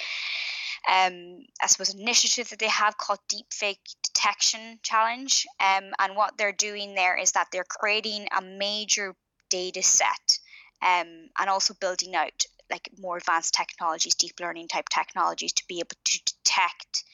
um, 0.88 1.44
I 1.62 1.66
suppose, 1.66 1.94
initiative 1.94 2.50
that 2.50 2.58
they 2.58 2.68
have 2.68 2.98
called 2.98 3.20
Deepfake 3.28 3.78
Detection 4.02 4.78
Challenge. 4.82 5.46
Um, 5.60 5.92
and 5.98 6.16
what 6.16 6.36
they're 6.36 6.52
doing 6.52 6.94
there 6.94 7.16
is 7.16 7.32
that 7.32 7.48
they're 7.52 7.64
creating 7.64 8.28
a 8.36 8.42
major 8.42 9.14
data 9.48 9.82
set 9.82 10.38
um, 10.82 11.28
and 11.38 11.48
also 11.48 11.74
building 11.80 12.14
out 12.14 12.44
like 12.70 12.88
more 12.98 13.16
advanced 13.18 13.54
technologies, 13.54 14.14
deep 14.14 14.40
learning 14.40 14.68
type 14.68 14.88
technologies 14.88 15.52
to 15.52 15.64
be 15.68 15.80
able 15.80 15.96
to 16.04 16.20
detect 16.24 17.04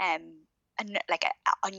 um, 0.00 0.22
an, 0.78 0.96
like 1.08 1.24
a, 1.24 1.66
a, 1.66 1.70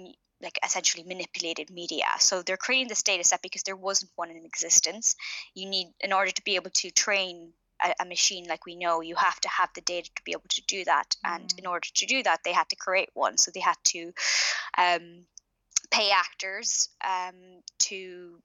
like 0.41 0.59
essentially 0.63 1.03
manipulated 1.03 1.69
media. 1.69 2.05
So 2.19 2.41
they're 2.41 2.57
creating 2.57 2.87
this 2.87 3.03
data 3.03 3.23
set 3.23 3.41
because 3.41 3.63
there 3.63 3.75
wasn't 3.75 4.11
one 4.15 4.31
in 4.31 4.45
existence. 4.45 5.15
You 5.53 5.69
need, 5.69 5.87
in 5.99 6.13
order 6.13 6.31
to 6.31 6.43
be 6.43 6.55
able 6.55 6.71
to 6.71 6.91
train 6.91 7.53
a, 7.83 7.93
a, 8.01 8.05
machine 8.05 8.45
like 8.47 8.65
we 8.65 8.75
know 8.75 9.01
you 9.01 9.15
have 9.15 9.39
to 9.41 9.49
have 9.49 9.69
the 9.75 9.81
data 9.81 10.09
to 10.15 10.23
be 10.23 10.31
able 10.31 10.49
to 10.49 10.61
do 10.67 10.83
that. 10.85 11.15
And 11.23 11.53
in 11.57 11.65
order 11.65 11.87
to 11.95 12.05
do 12.05 12.23
that 12.23 12.41
they 12.43 12.53
had 12.53 12.69
to 12.69 12.75
create 12.75 13.09
one. 13.13 13.37
So 13.37 13.51
they 13.53 13.59
had 13.59 13.77
to 13.85 14.13
um, 14.77 15.25
pay 15.91 16.11
actors 16.11 16.89
um, 17.03 17.35
to 17.79 18.39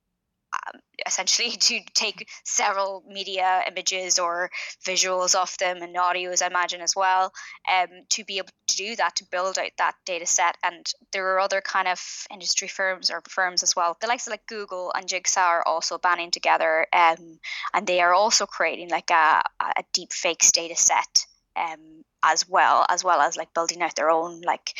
um, 0.66 0.80
essentially 1.06 1.50
to 1.56 1.80
take 1.94 2.28
several 2.44 3.02
media 3.08 3.62
images 3.66 4.18
or 4.18 4.50
visuals 4.84 5.34
of 5.34 5.56
them 5.58 5.82
and 5.82 5.96
audios, 5.96 6.42
I 6.42 6.46
imagine 6.46 6.80
as 6.80 6.94
well, 6.96 7.32
um, 7.70 7.88
to 8.10 8.24
be 8.24 8.38
able 8.38 8.48
to 8.68 8.76
do 8.76 8.96
that, 8.96 9.16
to 9.16 9.24
build 9.30 9.58
out 9.58 9.70
that 9.78 9.94
data 10.04 10.26
set. 10.26 10.56
And 10.62 10.86
there 11.12 11.34
are 11.34 11.40
other 11.40 11.60
kind 11.60 11.88
of 11.88 12.00
industry 12.30 12.68
firms 12.68 13.10
or 13.10 13.22
firms 13.28 13.62
as 13.62 13.74
well. 13.76 13.96
The 14.00 14.06
likes 14.06 14.26
of 14.26 14.32
like 14.32 14.46
Google 14.46 14.92
and 14.94 15.08
Jigsaw 15.08 15.40
are 15.40 15.66
also 15.66 15.98
banding 15.98 16.30
together, 16.30 16.86
um, 16.92 17.38
and 17.74 17.86
they 17.86 18.00
are 18.00 18.14
also 18.14 18.46
creating 18.46 18.90
like 18.90 19.10
a, 19.10 19.42
a 19.60 19.84
deep 19.92 20.12
fakes 20.12 20.52
data 20.52 20.76
set. 20.76 21.26
Um, 21.56 22.04
as 22.22 22.46
well 22.46 22.84
as 22.90 23.02
well 23.02 23.20
as 23.20 23.36
like 23.36 23.54
building 23.54 23.80
out 23.80 23.94
their 23.94 24.10
own 24.10 24.42
like 24.42 24.74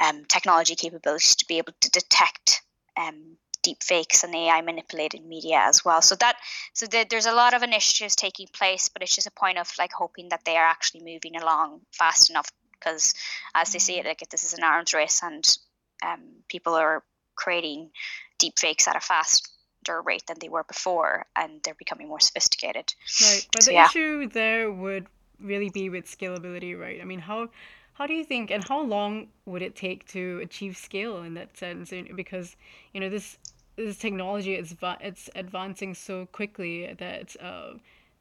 um, 0.00 0.24
technology 0.26 0.74
capabilities 0.74 1.36
to 1.36 1.46
be 1.46 1.58
able 1.58 1.74
to 1.80 1.90
detect 1.90 2.62
um, 2.96 3.36
deep 3.62 3.82
fakes 3.82 4.24
and 4.24 4.34
AI 4.34 4.60
manipulated 4.60 5.24
media 5.24 5.60
as 5.62 5.84
well. 5.84 6.02
So 6.02 6.14
that 6.16 6.36
so 6.72 6.86
the, 6.86 7.06
there's 7.08 7.26
a 7.26 7.32
lot 7.32 7.54
of 7.54 7.62
initiatives 7.62 8.16
taking 8.16 8.48
place, 8.48 8.88
but 8.88 9.02
it's 9.02 9.14
just 9.14 9.26
a 9.26 9.32
point 9.32 9.58
of 9.58 9.70
like 9.78 9.92
hoping 9.92 10.30
that 10.30 10.44
they 10.44 10.56
are 10.56 10.66
actually 10.66 11.04
moving 11.04 11.36
along 11.36 11.80
fast 11.92 12.30
enough 12.30 12.50
because 12.72 13.14
as 13.54 13.72
they 13.72 13.78
say, 13.78 13.98
it, 13.98 14.04
mm. 14.04 14.08
like 14.08 14.28
this 14.30 14.44
is 14.44 14.54
an 14.54 14.64
arms 14.64 14.92
race 14.92 15.22
and 15.22 15.58
um, 16.04 16.20
people 16.48 16.74
are 16.74 17.02
creating 17.34 17.90
deep 18.38 18.58
fakes 18.58 18.88
at 18.88 18.96
a 18.96 19.00
faster 19.00 20.02
rate 20.04 20.24
than 20.26 20.36
they 20.40 20.48
were 20.48 20.64
before, 20.64 21.26
and 21.36 21.60
they're 21.62 21.74
becoming 21.74 22.08
more 22.08 22.20
sophisticated. 22.20 22.92
Right, 23.22 23.46
but 23.52 23.62
so, 23.62 23.70
the 23.70 23.74
yeah. 23.74 23.86
issue 23.86 24.28
there 24.28 24.70
would 24.70 25.06
really 25.40 25.70
be 25.70 25.90
with 25.90 26.06
scalability, 26.06 26.78
right? 26.78 27.00
I 27.00 27.04
mean, 27.04 27.20
how 27.20 27.48
how 27.94 28.06
do 28.06 28.14
you 28.14 28.24
think 28.24 28.50
and 28.50 28.66
how 28.68 28.82
long 28.82 29.28
would 29.46 29.62
it 29.62 29.76
take 29.76 30.06
to 30.08 30.40
achieve 30.42 30.76
scale 30.76 31.22
in 31.22 31.34
that 31.34 31.56
sense 31.56 31.92
because 32.14 32.56
you 32.92 33.00
know 33.00 33.08
this 33.08 33.38
this 33.76 33.96
technology 33.96 34.54
is 34.54 34.76
it's 35.00 35.30
advancing 35.34 35.94
so 35.94 36.26
quickly 36.26 36.94
that 36.98 37.34
uh, 37.40 37.72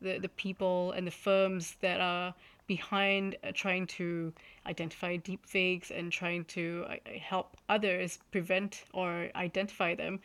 the 0.02 0.18
the 0.20 0.30
people 0.30 0.92
and 0.92 1.06
the 1.06 1.12
firms 1.12 1.76
that 1.82 2.00
are 2.00 2.34
behind 2.68 3.36
uh, 3.44 3.52
trying 3.54 3.86
to 3.86 4.32
identify 4.66 5.18
deepfakes 5.18 5.92
and 5.92 6.10
trying 6.10 6.46
to 6.46 6.86
uh, 6.88 6.96
help 7.20 7.58
others 7.68 8.20
prevent 8.32 8.86
or 8.94 9.30
identify 9.36 9.94
them. 9.94 10.20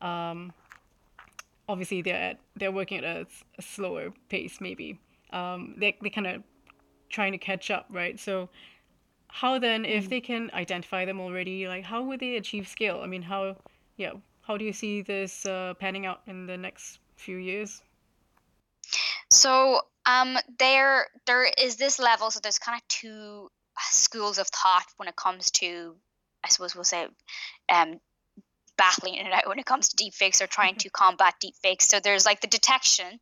Um, 0.00 0.52
obviously, 1.68 2.00
they're 2.00 2.24
at, 2.30 2.38
they're 2.56 2.72
working 2.72 2.98
at 2.98 3.04
a, 3.04 3.26
a 3.58 3.62
slower 3.62 4.14
pace. 4.30 4.62
Maybe 4.62 4.98
um, 5.30 5.74
they 5.76 5.94
they 6.00 6.08
kind 6.08 6.26
of 6.26 6.42
trying 7.10 7.32
to 7.32 7.38
catch 7.38 7.70
up, 7.70 7.86
right? 7.90 8.18
So, 8.18 8.48
how 9.34 9.58
then, 9.58 9.84
if 9.84 10.06
mm. 10.06 10.10
they 10.10 10.20
can 10.20 10.48
identify 10.54 11.04
them 11.04 11.20
already, 11.20 11.66
like 11.66 11.82
how 11.82 12.04
would 12.04 12.20
they 12.20 12.36
achieve 12.36 12.68
scale? 12.68 13.00
I 13.02 13.08
mean, 13.08 13.22
how 13.22 13.56
yeah 13.96 14.12
how 14.42 14.56
do 14.56 14.64
you 14.64 14.72
see 14.72 15.02
this 15.02 15.44
uh, 15.44 15.74
panning 15.80 16.06
out 16.06 16.20
in 16.28 16.46
the 16.46 16.56
next 16.56 17.00
few 17.16 17.36
years? 17.38 17.82
So 19.32 19.80
um, 20.06 20.38
there 20.60 21.08
there 21.26 21.50
is 21.58 21.74
this 21.74 21.98
level. 21.98 22.30
So 22.30 22.38
there's 22.40 22.60
kind 22.60 22.80
of 22.80 22.86
two 22.86 23.50
schools 23.90 24.38
of 24.38 24.46
thought 24.46 24.86
when 24.98 25.08
it 25.08 25.16
comes 25.16 25.50
to, 25.62 25.96
I 26.44 26.48
suppose 26.48 26.76
we'll 26.76 26.84
say, 26.84 27.08
um, 27.68 27.98
battling 28.78 29.14
it 29.26 29.32
out 29.32 29.48
when 29.48 29.58
it 29.58 29.66
comes 29.66 29.88
to 29.88 29.96
deepfakes 29.96 30.42
or 30.42 30.46
trying 30.46 30.76
to 30.76 30.90
combat 30.90 31.34
deepfakes. 31.42 31.82
So 31.82 31.98
there's 31.98 32.24
like 32.24 32.40
the 32.40 32.46
detection 32.46 33.18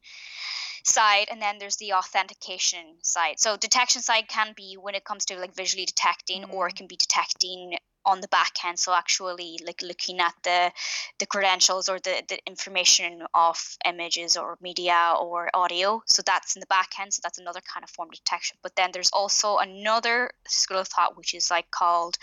side 0.85 1.29
and 1.31 1.41
then 1.41 1.59
there's 1.59 1.77
the 1.77 1.93
authentication 1.93 2.97
side. 3.03 3.39
So 3.39 3.57
detection 3.57 4.03
side 4.03 4.29
can 4.29 4.53
be 4.57 4.77
when 4.81 4.95
it 4.95 5.05
comes 5.05 5.25
to 5.27 5.39
like 5.39 5.55
visually 5.55 5.85
detecting 5.85 6.43
mm-hmm. 6.43 6.55
or 6.55 6.69
it 6.69 6.75
mm. 6.75 6.79
can 6.79 6.87
be 6.87 6.97
detecting 6.97 7.77
on 8.05 8.21
the 8.21 8.29
back 8.29 8.53
end. 8.65 8.79
So 8.79 8.93
actually 8.95 9.61
like 9.65 9.81
looking 9.83 10.21
at 10.21 10.35
the 10.43 10.73
the 11.19 11.27
credentials 11.27 11.89
or 11.89 11.99
the, 12.01 12.23
the 12.29 12.39
information 12.47 13.23
of 13.35 13.77
images 13.87 14.37
or 14.37 14.59
media 14.61 15.15
or 15.21 15.51
audio. 15.55 16.03
So 16.07 16.23
that's 16.25 16.57
in 16.57 16.61
the 16.61 16.67
back 16.67 16.91
end. 17.01 17.15
So 17.15 17.21
that's 17.23 17.39
another 17.39 17.61
kind 17.61 17.85
of 17.85 17.91
form 17.91 18.09
of 18.09 18.17
detection. 18.17 18.57
But 18.62 18.77
then 18.77 18.91
there's 18.93 19.11
also 19.12 19.59
another 19.59 20.31
school 20.49 20.79
of 20.79 20.89
thought 20.89 21.17
which 21.17 21.35
is 21.35 21.51
like 21.51 21.71
called 21.71 22.19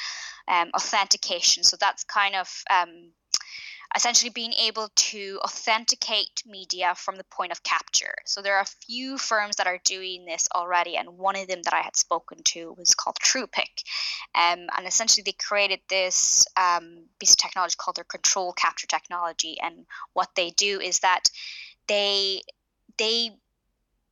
um, 0.48 0.70
authentication. 0.76 1.64
So 1.64 1.78
that's 1.80 2.04
kind 2.04 2.36
of 2.36 2.64
um, 2.70 3.12
essentially 3.96 4.30
being 4.30 4.54
able 4.54 4.90
to 4.96 5.40
authenticate 5.44 6.44
media 6.46 6.94
from 6.96 7.16
the 7.16 7.24
point 7.24 7.52
of 7.52 7.64
capture. 7.64 8.14
So 8.26 8.42
there 8.42 8.56
are 8.56 8.62
a 8.62 8.86
few 8.86 9.18
firms 9.18 9.56
that 9.56 9.68
are 9.68 9.80
doing 9.84 10.26
this 10.26 10.48
already, 10.54 10.96
and 10.96 11.18
one 11.18 11.36
of 11.36 11.48
them 11.48 11.62
that 11.64 11.74
I 11.74 11.82
had 11.82 11.96
spoken 11.96 12.44
to 12.44 12.74
was 12.78 12.94
called 12.94 13.18
TruePic. 13.20 13.84
Um, 14.36 14.68
and 14.78 14.86
essentially, 14.86 15.24
they 15.26 15.32
created 15.32 15.80
this 15.90 16.46
um, 16.56 17.06
piece 17.20 17.32
of 17.32 17.38
technology 17.38 17.76
called 17.78 17.98
their 17.98 18.04
control 18.04 18.54
capture 18.54 18.88
technology. 18.88 19.58
And 19.62 19.86
what 20.14 20.30
they 20.36 20.52
do 20.52 20.80
is 20.80 21.00
that 21.00 21.30
they 21.88 22.42
they 22.98 23.32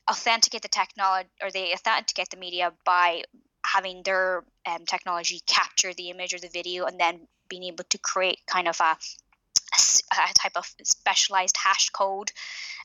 authenticate 0.09 0.61
the 0.61 0.69
technology 0.69 1.29
or 1.41 1.51
they 1.51 1.73
authenticate 1.73 2.29
the 2.29 2.37
media 2.37 2.71
by 2.85 3.23
having 3.65 4.01
their 4.03 4.43
um, 4.65 4.85
technology 4.85 5.41
capture 5.45 5.93
the 5.93 6.09
image 6.09 6.33
or 6.33 6.39
the 6.39 6.47
video 6.47 6.85
and 6.85 6.99
then 6.99 7.27
being 7.49 7.63
able 7.63 7.83
to 7.89 7.97
create 7.97 8.39
kind 8.47 8.67
of 8.67 8.79
a 8.79 8.97
a 9.73 10.33
type 10.33 10.55
of 10.55 10.65
specialized 10.83 11.57
hash 11.57 11.89
code 11.89 12.31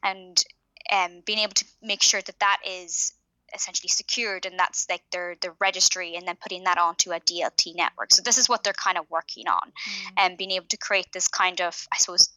and 0.03 0.43
um, 0.91 1.23
being 1.25 1.39
able 1.39 1.55
to 1.55 1.65
make 1.83 2.03
sure 2.03 2.21
that 2.23 2.39
that 2.41 2.61
is 2.67 3.13
essentially 3.55 3.89
secured 3.89 4.47
and 4.47 4.59
that's 4.59 4.89
like 4.89 5.03
their 5.13 5.37
their 5.43 5.55
registry 5.61 6.17
and 6.17 6.27
then 6.27 6.37
putting 6.43 6.65
that 6.65 6.79
onto 6.79 7.13
a 7.13 7.21
DLT 7.21 7.77
network. 7.77 8.13
So 8.13 8.23
this 8.23 8.39
is 8.39 8.49
what 8.49 8.65
they're 8.65 8.73
kind 8.73 8.99
of 8.99 9.11
working 9.11 9.47
on 9.47 9.69
mm. 9.69 10.13
and 10.17 10.39
being 10.39 10.53
able 10.53 10.67
to 10.71 10.77
create 10.77 11.13
this 11.13 11.29
kind 11.29 11.61
of 11.61 11.87
I 11.93 11.99
suppose 11.99 12.31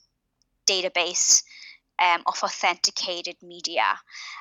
database 0.68 1.44
um, 2.00 2.24
of 2.26 2.42
authenticated 2.44 3.38
media. 3.42 3.98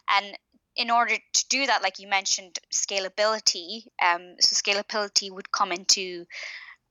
And 0.08 0.36
in 0.76 0.90
order 0.90 1.14
to 1.16 1.48
do 1.48 1.66
that, 1.66 1.82
like 1.82 1.98
you 1.98 2.08
mentioned, 2.08 2.58
scalability. 2.72 3.86
Um, 4.02 4.34
so 4.40 4.56
scalability 4.56 5.30
would 5.30 5.52
come 5.52 5.70
into 5.70 6.26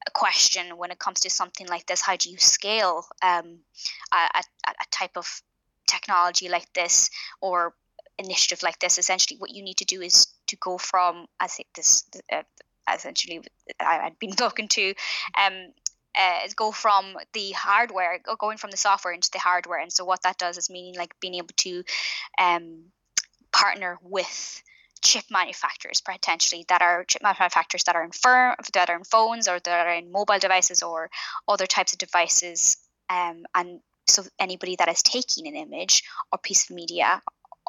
a 0.05 0.11
question 0.11 0.77
when 0.77 0.91
it 0.91 0.99
comes 0.99 1.21
to 1.21 1.29
something 1.29 1.67
like 1.67 1.85
this. 1.85 2.01
How 2.01 2.15
do 2.15 2.29
you 2.29 2.37
scale 2.37 3.05
um, 3.21 3.59
a, 4.11 4.39
a, 4.39 4.43
a 4.69 4.85
type 4.91 5.17
of 5.17 5.41
technology 5.87 6.49
like 6.49 6.71
this 6.73 7.09
or 7.41 7.73
initiative 8.17 8.63
like 8.63 8.79
this? 8.79 8.97
Essentially, 8.97 9.37
what 9.37 9.51
you 9.51 9.63
need 9.63 9.77
to 9.77 9.85
do 9.85 10.01
is 10.01 10.27
to 10.47 10.55
go 10.57 10.77
from, 10.77 11.27
I 11.39 11.47
think 11.47 11.69
this, 11.75 12.03
uh, 12.31 12.43
essentially, 12.91 13.41
I 13.79 13.95
had 14.03 14.19
been 14.19 14.31
talking 14.43 14.67
to, 14.69 14.93
um, 15.41 15.71
uh, 16.15 16.47
go 16.55 16.71
from 16.71 17.15
the 17.33 17.51
hardware, 17.51 18.19
going 18.37 18.57
from 18.57 18.71
the 18.71 18.77
software 18.77 19.13
into 19.13 19.31
the 19.31 19.39
hardware. 19.39 19.79
And 19.79 19.91
so 19.91 20.05
what 20.05 20.21
that 20.23 20.37
does 20.37 20.57
is 20.57 20.69
meaning 20.69 20.95
like 20.95 21.19
being 21.19 21.35
able 21.35 21.53
to 21.57 21.83
um, 22.39 22.83
partner 23.51 23.97
with 24.03 24.61
chip 25.03 25.25
manufacturers 25.29 26.01
potentially 26.01 26.65
that 26.69 26.81
are 26.81 27.03
chip 27.05 27.21
manufacturers 27.21 27.83
that 27.83 27.95
are 27.95 28.03
in 28.03 28.11
firm 28.11 28.55
that 28.73 28.89
are 28.89 28.95
in 28.95 29.03
phones 29.03 29.47
or 29.47 29.59
that 29.59 29.87
are 29.87 29.93
in 29.93 30.11
mobile 30.11 30.39
devices 30.39 30.81
or 30.81 31.09
other 31.47 31.67
types 31.67 31.93
of 31.93 31.99
devices 31.99 32.77
um, 33.09 33.45
and 33.53 33.79
so 34.07 34.23
anybody 34.39 34.75
that 34.77 34.89
is 34.89 35.01
taking 35.01 35.47
an 35.47 35.55
image 35.55 36.03
or 36.31 36.39
piece 36.39 36.69
of 36.69 36.75
media 36.75 37.21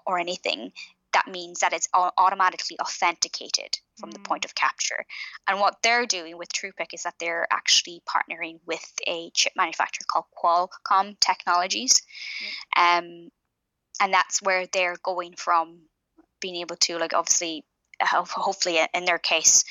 or 0.06 0.18
anything 0.18 0.72
that 1.14 1.28
means 1.28 1.60
that 1.60 1.72
it's 1.72 1.88
automatically 1.94 2.76
authenticated 2.80 3.78
from 3.98 4.10
mm. 4.10 4.14
the 4.14 4.18
point 4.18 4.44
of 4.44 4.54
capture. 4.54 5.06
And 5.46 5.60
what 5.60 5.76
they're 5.82 6.06
doing 6.06 6.36
with 6.36 6.52
TruePic 6.52 6.92
is 6.92 7.04
that 7.04 7.14
they're 7.20 7.46
actually 7.52 8.02
partnering 8.04 8.58
with 8.66 8.84
a 9.06 9.30
chip 9.30 9.52
manufacturer 9.56 10.04
called 10.10 10.24
Qualcomm 10.36 11.16
Technologies. 11.20 12.02
Um, 12.76 13.30
and 14.00 14.12
that's 14.12 14.42
where 14.42 14.66
they're 14.72 14.96
going 15.04 15.34
from 15.36 15.82
being 16.44 16.56
able 16.56 16.76
to 16.76 16.98
like 16.98 17.14
obviously 17.14 17.64
hopefully 18.02 18.78
in 18.92 19.06
their 19.06 19.18
case 19.18 19.64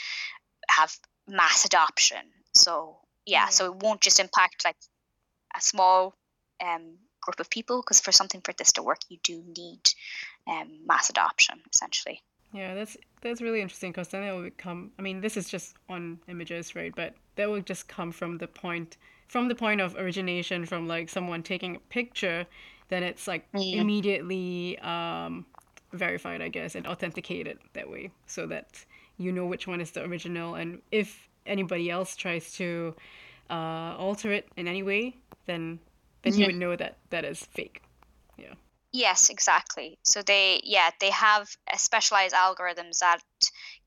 have 0.68 0.92
mass 1.28 1.66
adoption. 1.66 2.26
So 2.56 2.98
yeah, 3.28 3.50
so 3.50 3.66
it 3.66 3.76
won't 3.84 4.02
just 4.02 4.20
impact 4.20 4.66
like 4.66 4.76
a 5.56 5.62
small 5.62 6.16
um, 6.66 6.98
group 7.22 7.40
of 7.40 7.52
people 7.52 7.82
because 7.82 8.00
for 8.00 8.12
something 8.12 8.42
for 8.42 8.54
this 8.58 8.72
to 8.72 8.82
work 8.82 8.98
you 9.08 9.20
do 9.24 9.44
need 9.56 9.84
um, 10.48 10.68
mass 10.88 11.12
adoption 11.12 11.62
essentially. 11.72 12.22
Yeah 12.54 12.74
that's 12.74 12.98
that's 13.22 13.40
really 13.40 13.62
interesting 13.62 13.92
because 13.92 14.08
then 14.08 14.24
it 14.24 14.32
will 14.32 14.44
become 14.44 14.92
i 15.00 15.02
mean 15.02 15.22
this 15.22 15.38
is 15.38 15.50
just 15.50 15.76
on 15.90 16.20
images 16.28 16.76
right 16.76 16.94
but 16.96 17.16
that 17.36 17.50
will 17.50 17.62
just 17.62 17.88
come 17.88 18.12
from 18.12 18.38
the 18.38 18.48
point 18.48 18.98
from 19.28 19.48
the 19.48 19.56
point 19.56 19.82
of 19.82 19.96
origination 19.96 20.68
from 20.68 20.88
like 20.88 21.10
someone 21.10 21.42
taking 21.42 21.76
a 21.76 21.80
picture 21.80 22.46
then 22.90 23.02
it's 23.02 23.28
like 23.28 23.48
yeah. 23.56 23.82
immediately 23.82 24.78
um, 24.80 25.48
verified, 25.94 26.42
I 26.42 26.50
guess, 26.50 26.76
and 26.76 26.86
authenticated 26.86 27.60
that 27.74 27.90
way 27.90 28.12
so 28.28 28.48
that 28.48 28.84
you 29.18 29.32
know 29.32 29.46
which 29.46 29.68
one 29.68 29.82
is 29.82 29.92
the 29.92 30.04
original. 30.04 30.56
And 30.56 30.82
if 30.92 31.30
anybody 31.46 31.90
else 31.90 32.16
tries 32.16 32.54
to 32.54 32.96
uh, 33.50 33.96
alter 33.98 34.32
it 34.32 34.48
in 34.58 34.68
any 34.68 34.84
way, 34.84 35.16
then 35.46 35.80
then 36.24 36.34
you 36.34 36.46
would 36.48 36.56
know 36.56 36.76
that 36.76 36.98
that 37.10 37.26
is 37.26 37.46
fake. 37.46 37.82
Yeah. 38.38 38.54
Yes, 38.92 39.30
exactly. 39.30 39.98
So 40.04 40.22
they, 40.22 40.62
yeah, 40.64 40.92
they 41.00 41.10
have 41.10 41.50
uh, 41.72 41.78
specialized 41.78 42.36
algorithms 42.36 43.00
that 43.00 43.22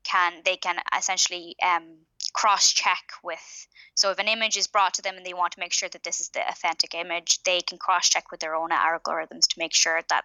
can 0.04 0.42
they 0.44 0.56
can 0.56 0.76
essentially 0.96 1.56
um, 1.64 1.98
cross 2.37 2.73
check 2.73 3.12
with. 3.25 3.66
So 3.95 4.11
if 4.11 4.19
an 4.19 4.28
image 4.28 4.59
is 4.59 4.66
brought 4.66 4.95
to 4.95 5.02
them 5.02 5.16
and 5.16 5.25
they 5.25 5.33
want 5.33 5.52
to 5.55 5.61
make 5.61 5.73
sure 5.73 5.88
that 5.88 6.05
this 6.05 6.21
is 6.21 6.28
the 6.28 6.47
authentic 6.47 6.95
image, 6.95 7.43
they 7.45 7.62
can 7.62 7.78
cross 7.78 8.11
check 8.11 8.31
with 8.31 8.40
their 8.40 8.55
own 8.55 8.71
algorithms 8.71 9.49
to 9.49 9.59
make 9.59 9.73
sure 9.73 10.00
that 10.11 10.25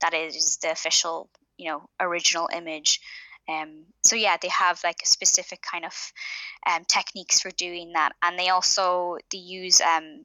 that 0.00 0.14
is 0.14 0.58
the 0.58 0.70
official, 0.70 1.28
you 1.56 1.68
know, 1.68 1.88
original 1.98 2.48
image. 2.54 3.00
Um, 3.48 3.86
so 4.04 4.14
yeah, 4.14 4.36
they 4.40 4.48
have 4.48 4.80
like 4.84 5.00
a 5.02 5.06
specific 5.06 5.60
kind 5.60 5.84
of 5.84 6.12
um, 6.70 6.84
techniques 6.86 7.40
for 7.40 7.50
doing 7.50 7.94
that, 7.94 8.12
and 8.22 8.38
they 8.38 8.50
also 8.50 9.16
they 9.32 9.38
use 9.38 9.80
um, 9.80 10.24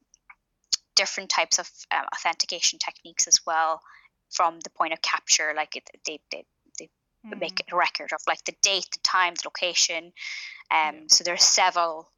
different 0.96 1.30
types 1.30 1.58
of 1.58 1.68
um, 1.90 2.06
authentication 2.14 2.78
techniques 2.78 3.28
as 3.28 3.40
well 3.48 3.82
from 4.30 4.60
the 4.60 4.70
point 4.70 4.94
of 4.94 5.02
capture. 5.02 5.54
Like 5.56 5.78
it, 5.78 5.90
they 6.06 6.20
they 6.32 6.44
they 6.44 6.46
mm. 7.26 7.40
make 7.40 7.64
a 7.72 7.76
record 7.76 8.12
of 8.14 8.22
like 8.28 8.44
the 8.46 8.56
date, 8.62 8.88
the 8.92 9.00
time, 9.04 9.34
the 9.36 9.44
location. 9.46 10.06
Um, 10.06 10.12
yeah. 10.72 10.92
so 11.08 11.24
there 11.24 11.34
are 11.34 11.38
several 11.38 12.10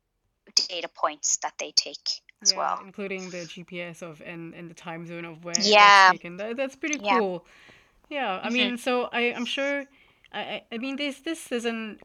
data 0.55 0.87
points 0.87 1.37
that 1.37 1.53
they 1.59 1.71
take 1.75 2.21
as 2.41 2.51
yeah, 2.51 2.57
well, 2.57 2.81
including 2.85 3.29
the 3.29 3.37
GPS 3.37 4.01
of 4.01 4.21
and, 4.25 4.53
and 4.53 4.69
the 4.69 4.75
time 4.75 5.05
zone 5.07 5.25
of 5.25 5.43
where 5.43 5.55
yeah. 5.59 6.09
taken. 6.11 6.37
That, 6.37 6.57
that's 6.57 6.75
pretty 6.75 6.99
cool. 6.99 7.45
Yeah, 8.09 8.39
I 8.41 8.47
mm-hmm. 8.47 8.53
mean, 8.53 8.77
so 8.77 9.09
I 9.11 9.33
I'm 9.33 9.45
sure 9.45 9.85
I, 10.35 10.63
I 10.71 10.77
mean, 10.77 10.97
this 10.97 11.19
this 11.19 11.51
isn't, 11.51 12.01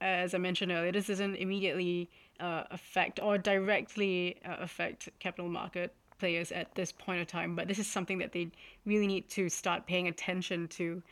as 0.00 0.34
I 0.34 0.38
mentioned 0.38 0.72
earlier, 0.72 0.92
this 0.92 1.08
doesn't 1.08 1.36
immediately 1.36 2.08
uh, 2.40 2.64
affect 2.70 3.20
or 3.20 3.36
directly 3.38 4.36
uh, 4.44 4.56
affect 4.60 5.08
capital 5.18 5.48
market 5.48 5.94
players 6.18 6.52
at 6.52 6.74
this 6.74 6.92
point 6.92 7.20
of 7.20 7.26
time, 7.26 7.56
but 7.56 7.66
this 7.66 7.78
is 7.78 7.86
something 7.88 8.18
that 8.18 8.32
they 8.32 8.50
really 8.86 9.06
need 9.06 9.28
to 9.30 9.48
start 9.48 9.86
paying 9.86 10.06
attention 10.06 10.68
to, 10.68 11.02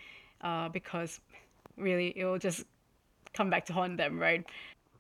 uh, 0.43 0.69
because 0.69 1.21
really 1.77 2.09
it 2.17 2.25
will 2.25 2.39
just 2.39 2.65
come 3.35 3.51
back 3.51 3.67
to 3.67 3.73
haunt 3.73 3.97
them, 3.97 4.19
right? 4.19 4.45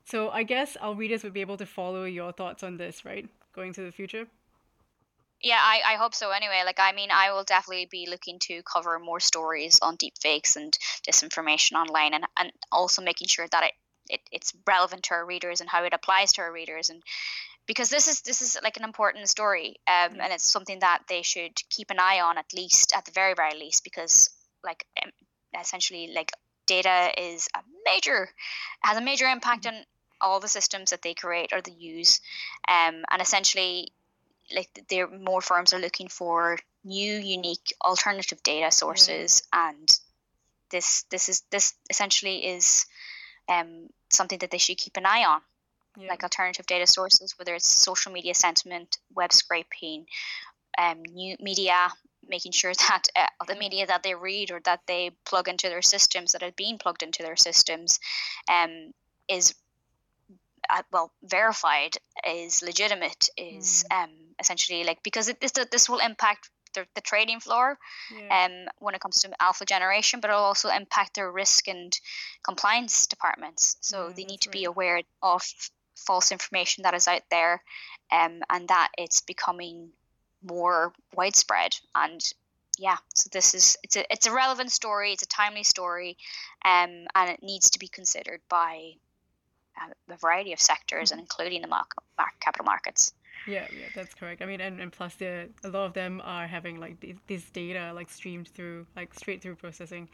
So 0.04 0.30
I 0.30 0.42
guess 0.42 0.76
our 0.80 0.94
readers 0.94 1.22
would 1.22 1.32
be 1.32 1.40
able 1.40 1.56
to 1.58 1.66
follow 1.66 2.04
your 2.04 2.32
thoughts 2.32 2.62
on 2.62 2.76
this, 2.76 3.04
right? 3.04 3.28
Going 3.54 3.72
to 3.74 3.82
the 3.82 3.92
future. 3.92 4.26
Yeah, 5.40 5.58
I, 5.60 5.80
I 5.86 5.94
hope 5.96 6.14
so 6.14 6.30
anyway. 6.30 6.62
Like, 6.64 6.78
I 6.78 6.92
mean, 6.92 7.10
I 7.12 7.32
will 7.32 7.42
definitely 7.44 7.88
be 7.90 8.06
looking 8.08 8.38
to 8.40 8.62
cover 8.62 8.98
more 8.98 9.18
stories 9.18 9.80
on 9.82 9.96
deepfakes 9.96 10.56
and 10.56 10.76
disinformation 11.08 11.72
online 11.72 12.14
and, 12.14 12.24
and 12.38 12.52
also 12.70 13.02
making 13.02 13.26
sure 13.28 13.46
that 13.50 13.64
it, 13.64 13.72
it, 14.08 14.20
it's 14.30 14.52
relevant 14.66 15.04
to 15.04 15.14
our 15.14 15.26
readers 15.26 15.60
and 15.60 15.68
how 15.68 15.82
it 15.84 15.92
applies 15.92 16.32
to 16.34 16.42
our 16.42 16.52
readers. 16.52 16.90
And 16.90 17.02
because 17.66 17.90
this 17.90 18.08
is 18.08 18.22
this 18.22 18.42
is 18.42 18.58
like 18.62 18.76
an 18.76 18.84
important 18.84 19.28
story 19.28 19.76
um, 19.86 20.20
and 20.20 20.32
it's 20.32 20.44
something 20.44 20.80
that 20.80 21.02
they 21.08 21.22
should 21.22 21.52
keep 21.70 21.90
an 21.90 21.98
eye 22.00 22.20
on 22.20 22.38
at 22.38 22.52
least 22.54 22.92
at 22.96 23.04
the 23.04 23.12
very 23.12 23.34
very 23.34 23.58
least 23.58 23.84
because 23.84 24.30
like 24.64 24.84
essentially 25.60 26.12
like 26.14 26.32
data 26.66 27.10
is 27.18 27.48
a 27.54 27.60
major 27.84 28.28
has 28.80 28.96
a 28.96 29.00
major 29.00 29.26
impact 29.26 29.64
mm-hmm. 29.64 29.76
on 29.76 29.84
all 30.20 30.40
the 30.40 30.48
systems 30.48 30.90
that 30.90 31.02
they 31.02 31.14
create 31.14 31.52
or 31.52 31.60
they 31.60 31.72
use 31.72 32.20
um, 32.68 33.04
and 33.10 33.20
essentially 33.20 33.92
like 34.54 34.68
there 34.88 35.08
more 35.08 35.40
firms 35.40 35.72
are 35.72 35.80
looking 35.80 36.08
for 36.08 36.58
new 36.84 37.14
unique 37.14 37.74
alternative 37.84 38.42
data 38.42 38.70
sources 38.70 39.42
mm. 39.52 39.70
and 39.70 39.98
this 40.70 41.04
this 41.10 41.28
is 41.28 41.42
this 41.50 41.74
essentially 41.90 42.46
is 42.46 42.86
um, 43.48 43.88
something 44.10 44.38
that 44.38 44.50
they 44.50 44.58
should 44.58 44.78
keep 44.78 44.96
an 44.96 45.06
eye 45.06 45.24
on 45.24 45.40
yeah. 45.98 46.08
like 46.08 46.22
alternative 46.22 46.66
data 46.66 46.86
sources 46.86 47.34
whether 47.38 47.54
it's 47.54 47.68
social 47.68 48.12
media 48.12 48.34
sentiment 48.34 48.98
web 49.14 49.32
scraping 49.32 50.06
um, 50.78 51.02
new 51.12 51.36
media 51.40 51.88
making 52.32 52.52
sure 52.52 52.72
that 52.74 53.02
uh, 53.14 53.44
the 53.46 53.54
media 53.54 53.86
that 53.86 54.02
they 54.02 54.14
read 54.14 54.50
or 54.50 54.60
that 54.64 54.80
they 54.88 55.10
plug 55.24 55.46
into 55.48 55.68
their 55.68 55.82
systems 55.82 56.32
that 56.32 56.42
are 56.42 56.52
being 56.56 56.78
plugged 56.78 57.04
into 57.04 57.22
their 57.22 57.36
systems 57.36 58.00
um, 58.50 58.92
is 59.28 59.54
uh, 60.70 60.82
well 60.92 61.12
verified 61.22 61.96
is 62.28 62.62
legitimate 62.62 63.28
is 63.36 63.84
mm. 63.90 64.04
um, 64.04 64.10
essentially 64.40 64.84
like 64.84 65.02
because 65.02 65.28
it, 65.28 65.40
this 65.40 65.52
this 65.70 65.88
will 65.88 65.98
impact 65.98 66.50
the, 66.74 66.86
the 66.94 67.00
trading 67.00 67.40
floor 67.40 67.78
yeah. 68.16 68.46
um, 68.46 68.68
when 68.78 68.94
it 68.94 69.00
comes 69.00 69.20
to 69.20 69.42
alpha 69.42 69.64
generation, 69.64 70.20
but 70.20 70.30
it'll 70.30 70.42
also 70.42 70.70
impact 70.70 71.16
their 71.16 71.30
risk 71.30 71.68
and 71.68 71.98
compliance 72.42 73.06
departments. 73.06 73.76
So 73.80 74.08
yeah, 74.08 74.14
they 74.16 74.24
need 74.24 74.40
to 74.42 74.48
right. 74.48 74.58
be 74.58 74.64
aware 74.64 75.02
of 75.22 75.42
false 75.96 76.32
information 76.32 76.82
that 76.82 76.94
is 76.94 77.08
out 77.08 77.22
there 77.30 77.62
um, 78.10 78.40
and 78.50 78.68
that 78.68 78.90
it's 78.98 79.20
becoming 79.20 79.90
more 80.42 80.92
widespread 81.14 81.76
and 81.94 82.32
yeah 82.78 82.96
so 83.14 83.28
this 83.32 83.54
is 83.54 83.76
it's 83.82 83.96
a 83.96 84.12
it's 84.12 84.26
a 84.26 84.32
relevant 84.32 84.70
story 84.70 85.12
it's 85.12 85.22
a 85.22 85.28
timely 85.28 85.62
story 85.62 86.16
um, 86.64 87.06
and 87.14 87.30
it 87.30 87.42
needs 87.42 87.70
to 87.70 87.78
be 87.78 87.88
considered 87.88 88.40
by 88.48 88.94
a 90.08 90.16
variety 90.16 90.52
of 90.52 90.60
sectors 90.60 91.12
and 91.12 91.20
including 91.20 91.62
the 91.62 91.68
market, 91.68 91.98
capital 92.40 92.64
markets. 92.64 93.12
Yeah, 93.46 93.66
yeah, 93.72 93.86
that's 93.94 94.14
correct. 94.14 94.42
I 94.42 94.46
mean, 94.46 94.60
and, 94.60 94.80
and 94.80 94.92
plus, 94.92 95.14
the 95.14 95.48
a 95.64 95.68
lot 95.68 95.86
of 95.86 95.94
them 95.94 96.22
are 96.24 96.46
having 96.46 96.78
like 96.78 97.04
this 97.26 97.50
data 97.50 97.92
like 97.92 98.08
streamed 98.08 98.48
through, 98.48 98.86
like 98.94 99.14
straight 99.14 99.42
through 99.42 99.56
processing, 99.56 100.08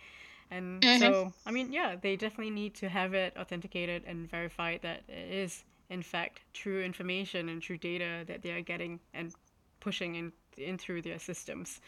and 0.50 0.80
mm-hmm. 0.80 1.00
so 1.00 1.32
I 1.44 1.50
mean, 1.50 1.70
yeah, 1.70 1.96
they 2.00 2.16
definitely 2.16 2.52
need 2.52 2.74
to 2.76 2.88
have 2.88 3.12
it 3.12 3.34
authenticated 3.36 4.04
and 4.06 4.30
verified 4.30 4.80
that 4.82 5.02
it 5.08 5.30
is 5.30 5.64
in 5.90 6.02
fact 6.02 6.40
true 6.54 6.82
information 6.82 7.50
and 7.50 7.60
true 7.60 7.76
data 7.76 8.24
that 8.26 8.42
they 8.42 8.50
are 8.52 8.62
getting 8.62 9.00
and 9.12 9.34
pushing 9.80 10.14
in 10.14 10.32
in 10.56 10.78
through 10.78 11.02
their 11.02 11.18
systems. 11.18 11.80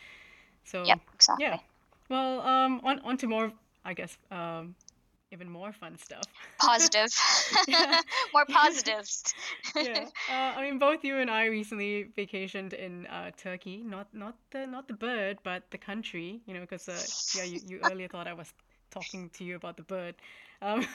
So 0.64 0.85
yep, 0.85 1.00
exactly. 1.14 1.46
yeah. 1.46 1.59
Well, 2.09 2.40
um, 2.40 2.81
on 2.85 3.00
on 3.00 3.16
to 3.18 3.26
more, 3.26 3.53
I 3.85 3.94
guess, 3.94 4.16
um, 4.31 4.74
even 5.33 5.48
more 5.48 5.72
fun 5.72 5.96
stuff. 5.98 6.24
Positive. 6.59 7.09
more 8.35 8.44
positives. 8.46 9.33
yeah. 9.76 10.07
Uh, 10.29 10.59
I 10.59 10.62
mean, 10.62 10.79
both 10.79 11.05
you 11.05 11.18
and 11.18 11.31
I 11.31 11.46
recently 11.46 12.11
vacationed 12.16 12.72
in 12.72 13.07
uh, 13.07 13.31
Turkey. 13.37 13.83
Not 13.85 14.09
not 14.12 14.35
the 14.50 14.66
not 14.66 14.88
the 14.88 14.94
bird, 14.94 15.38
but 15.44 15.62
the 15.70 15.79
country. 15.79 16.40
You 16.46 16.55
know, 16.55 16.61
because 16.61 16.88
uh, 16.88 17.38
yeah, 17.38 17.44
you, 17.44 17.61
you 17.66 17.81
earlier 17.90 18.09
thought 18.09 18.26
I 18.26 18.35
was 18.35 18.53
talking 18.90 19.31
to 19.35 19.44
you 19.44 19.57
about 19.57 19.76
the 19.76 19.85
bird. 19.85 20.16
Um, 20.62 20.87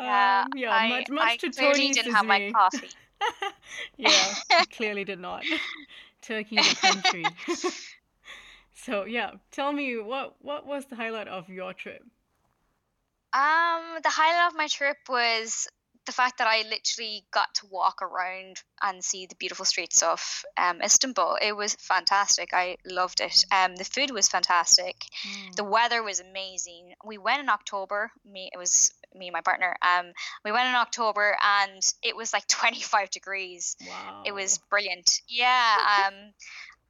yeah, 0.00 0.44
um, 0.46 0.52
yeah. 0.56 0.70
I, 0.70 0.88
much 0.88 1.10
much 1.10 1.24
I 1.24 1.36
to 1.36 1.50
clearly 1.50 1.74
Tony's 1.74 1.96
didn't 1.96 2.14
have 2.14 2.26
my 2.26 2.50
coffee. 2.52 2.90
yeah, 3.96 4.34
clearly 4.72 5.04
did 5.04 5.20
not. 5.20 5.44
Turkey, 6.22 6.56
the 6.56 6.76
country. 6.80 7.24
So 8.84 9.04
yeah, 9.04 9.32
tell 9.50 9.72
me 9.72 9.98
what 9.98 10.36
what 10.40 10.66
was 10.66 10.86
the 10.86 10.96
highlight 10.96 11.28
of 11.28 11.50
your 11.50 11.74
trip? 11.74 12.02
Um, 13.32 14.00
the 14.02 14.08
highlight 14.08 14.50
of 14.50 14.56
my 14.56 14.68
trip 14.68 14.96
was 15.08 15.68
the 16.10 16.16
fact 16.16 16.38
that 16.38 16.48
I 16.48 16.68
literally 16.68 17.24
got 17.30 17.54
to 17.54 17.66
walk 17.66 18.02
around 18.02 18.60
and 18.82 19.04
see 19.04 19.26
the 19.26 19.36
beautiful 19.36 19.64
streets 19.64 20.02
of 20.02 20.44
um, 20.56 20.82
Istanbul. 20.82 21.38
It 21.40 21.56
was 21.56 21.76
fantastic. 21.76 22.50
I 22.52 22.78
loved 22.84 23.20
it. 23.20 23.44
Um, 23.52 23.76
the 23.76 23.84
food 23.84 24.10
was 24.10 24.26
fantastic. 24.26 24.96
Mm. 25.24 25.54
The 25.54 25.62
weather 25.62 26.02
was 26.02 26.18
amazing. 26.18 26.94
We 27.04 27.16
went 27.16 27.42
in 27.42 27.48
October. 27.48 28.10
Me, 28.24 28.50
it 28.52 28.58
was 28.58 28.92
me 29.14 29.28
and 29.28 29.32
my 29.32 29.40
partner. 29.40 29.76
Um, 29.82 30.06
we 30.44 30.50
went 30.50 30.68
in 30.68 30.74
October 30.74 31.36
and 31.40 31.80
it 32.02 32.16
was 32.16 32.32
like 32.32 32.46
25 32.48 33.10
degrees. 33.10 33.76
Wow. 33.86 34.24
It 34.26 34.32
was 34.32 34.58
brilliant. 34.68 35.20
Yeah. 35.28 36.08
Um, 36.08 36.14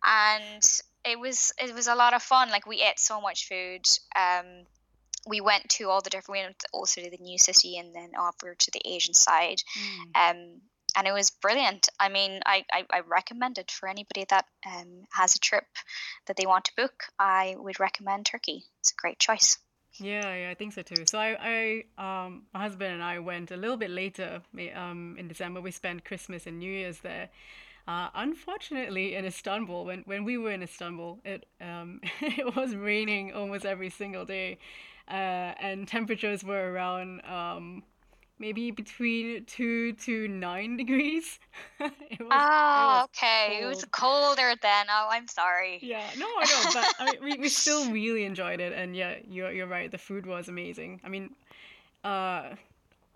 and 0.02 0.80
it 1.04 1.20
was 1.20 1.52
it 1.58 1.74
was 1.74 1.88
a 1.88 1.94
lot 1.94 2.14
of 2.14 2.22
fun. 2.22 2.48
Like 2.48 2.66
we 2.66 2.80
ate 2.80 2.98
so 2.98 3.20
much 3.20 3.48
food. 3.48 3.86
Um, 4.16 4.64
we 5.26 5.40
went 5.40 5.68
to 5.70 5.88
all 5.88 6.00
the 6.00 6.10
different. 6.10 6.38
We 6.38 6.44
went 6.44 6.64
also 6.72 7.02
to 7.02 7.10
the 7.10 7.22
new 7.22 7.38
city 7.38 7.78
and 7.78 7.94
then 7.94 8.10
over 8.18 8.54
to 8.54 8.70
the 8.70 8.80
Asian 8.84 9.14
side. 9.14 9.62
Mm. 9.78 10.30
Um, 10.30 10.60
and 10.96 11.06
it 11.06 11.12
was 11.12 11.30
brilliant. 11.30 11.88
I 12.00 12.08
mean, 12.08 12.40
I, 12.44 12.64
I, 12.72 12.84
I 12.90 13.00
recommend 13.00 13.58
it 13.58 13.70
for 13.70 13.88
anybody 13.88 14.26
that 14.28 14.46
um, 14.66 15.04
has 15.12 15.36
a 15.36 15.38
trip 15.38 15.66
that 16.26 16.36
they 16.36 16.46
want 16.46 16.64
to 16.66 16.72
book. 16.76 17.04
I 17.18 17.54
would 17.56 17.78
recommend 17.78 18.26
Turkey. 18.26 18.64
It's 18.80 18.92
a 18.92 18.96
great 18.96 19.18
choice. 19.18 19.58
Yeah, 19.94 20.34
yeah, 20.34 20.50
I 20.50 20.54
think 20.54 20.72
so 20.72 20.82
too. 20.82 21.04
So 21.06 21.18
I, 21.18 21.84
I, 21.98 22.24
um, 22.24 22.42
my 22.52 22.60
husband 22.60 22.94
and 22.94 23.02
I 23.02 23.18
went 23.18 23.50
a 23.50 23.56
little 23.56 23.76
bit 23.76 23.90
later, 23.90 24.40
um, 24.74 25.16
in 25.18 25.28
December. 25.28 25.60
We 25.60 25.70
spent 25.70 26.04
Christmas 26.04 26.46
and 26.46 26.58
New 26.58 26.72
Year's 26.72 27.00
there, 27.00 27.28
uh, 27.90 28.08
unfortunately, 28.14 29.16
in 29.16 29.24
Istanbul, 29.24 29.84
when, 29.84 30.02
when 30.02 30.24
we 30.24 30.38
were 30.38 30.52
in 30.52 30.62
Istanbul, 30.62 31.18
it 31.24 31.46
um, 31.60 32.00
it 32.20 32.54
was 32.54 32.74
raining 32.76 33.32
almost 33.32 33.64
every 33.64 33.90
single 33.90 34.24
day, 34.24 34.58
uh, 35.10 35.54
and 35.60 35.88
temperatures 35.88 36.44
were 36.44 36.72
around 36.72 37.24
um, 37.26 37.82
maybe 38.38 38.70
between 38.70 39.44
two 39.44 39.92
to 39.92 40.28
nine 40.28 40.76
degrees. 40.82 41.38
was, 41.78 41.90
oh, 42.30 43.02
okay. 43.04 43.48
Cold. 43.50 43.62
It 43.62 43.66
was 43.66 43.84
colder 43.86 44.54
then. 44.62 44.86
Oh, 44.88 45.08
I'm 45.10 45.28
sorry. 45.28 45.78
Yeah, 45.82 46.08
no, 46.16 46.26
I 46.26 46.44
know, 46.44 46.70
but 46.72 46.94
I 46.98 47.04
mean, 47.04 47.22
we, 47.22 47.38
we 47.38 47.48
still 47.48 47.90
really 47.90 48.24
enjoyed 48.24 48.60
it, 48.60 48.72
and 48.72 48.96
yeah, 48.96 49.16
you're 49.28 49.52
you're 49.52 49.66
right. 49.66 49.90
The 49.90 49.98
food 49.98 50.26
was 50.26 50.48
amazing. 50.48 51.00
I 51.04 51.08
mean, 51.08 51.30
uh, 52.04 52.54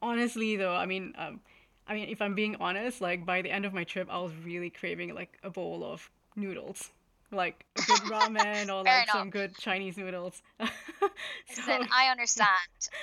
honestly 0.03 0.57
though, 0.57 0.75
I 0.75 0.87
mean, 0.87 1.15
um, 1.19 1.41
I 1.89 1.95
mean, 1.95 2.09
if 2.09 2.21
I'm 2.23 2.35
being 2.35 2.57
honest, 2.61 3.01
like 3.01 3.27
by 3.27 3.43
the 3.43 3.51
end 3.51 3.65
of 3.65 3.73
my 3.73 3.85
trip, 3.85 4.09
I 4.11 4.19
was 4.19 4.33
really 4.45 4.71
craving 4.71 5.15
like 5.15 5.39
a 5.43 5.51
bowl 5.51 5.85
of 5.85 6.11
noodles. 6.37 6.91
Like 7.35 7.65
good 7.75 8.01
ramen 8.01 8.69
or 8.69 8.83
like 8.85 9.11
some 9.11 9.31
good 9.31 9.57
Chinese 9.57 9.97
noodles. 9.97 10.43
so 10.61 10.67
Listen, 11.57 11.89
I 11.95 12.09
understand. 12.11 12.49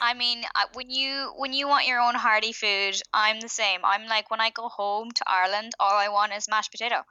I 0.01 0.13
mean, 0.13 0.43
when 0.73 0.89
you 0.89 1.31
when 1.37 1.53
you 1.53 1.67
want 1.67 1.87
your 1.87 1.99
own 1.99 2.15
hearty 2.15 2.53
food, 2.53 3.01
I'm 3.13 3.39
the 3.39 3.49
same. 3.49 3.81
I'm 3.83 4.07
like 4.07 4.31
when 4.31 4.41
I 4.41 4.49
go 4.49 4.67
home 4.67 5.11
to 5.11 5.23
Ireland, 5.27 5.73
all 5.79 5.97
I 5.97 6.09
want 6.09 6.33
is 6.33 6.47
mashed 6.49 6.71
potato. 6.71 7.03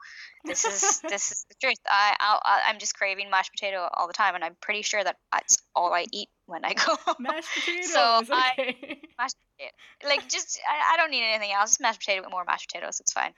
This 0.45 0.65
is 0.65 1.01
this 1.09 1.31
is 1.31 1.45
the 1.49 1.55
truth. 1.61 1.77
I, 1.87 2.15
I 2.19 2.61
I'm 2.67 2.79
just 2.79 2.95
craving 2.97 3.29
mashed 3.29 3.51
potato 3.51 3.87
all 3.93 4.07
the 4.07 4.13
time, 4.13 4.35
and 4.35 4.43
I'm 4.43 4.55
pretty 4.61 4.81
sure 4.81 5.03
that 5.03 5.17
that's 5.31 5.57
all 5.75 5.93
I 5.93 6.05
eat 6.11 6.29
when 6.45 6.65
I 6.65 6.73
go. 6.73 6.95
home. 6.95 7.15
mashed 7.19 7.49
potatoes. 7.53 8.29
I- 8.31 8.51
okay. 8.59 9.01
mashed 9.17 9.35
potato. 9.57 9.73
Like 10.03 10.27
just 10.29 10.59
I, 10.69 10.93
I 10.93 10.97
don't 10.97 11.11
need 11.11 11.23
anything 11.23 11.51
else. 11.51 11.71
Just 11.71 11.81
mashed 11.81 11.99
potato 11.99 12.21
with 12.21 12.31
more 12.31 12.43
mashed 12.45 12.71
potatoes. 12.71 12.99
It's 12.99 13.13
fine. 13.13 13.33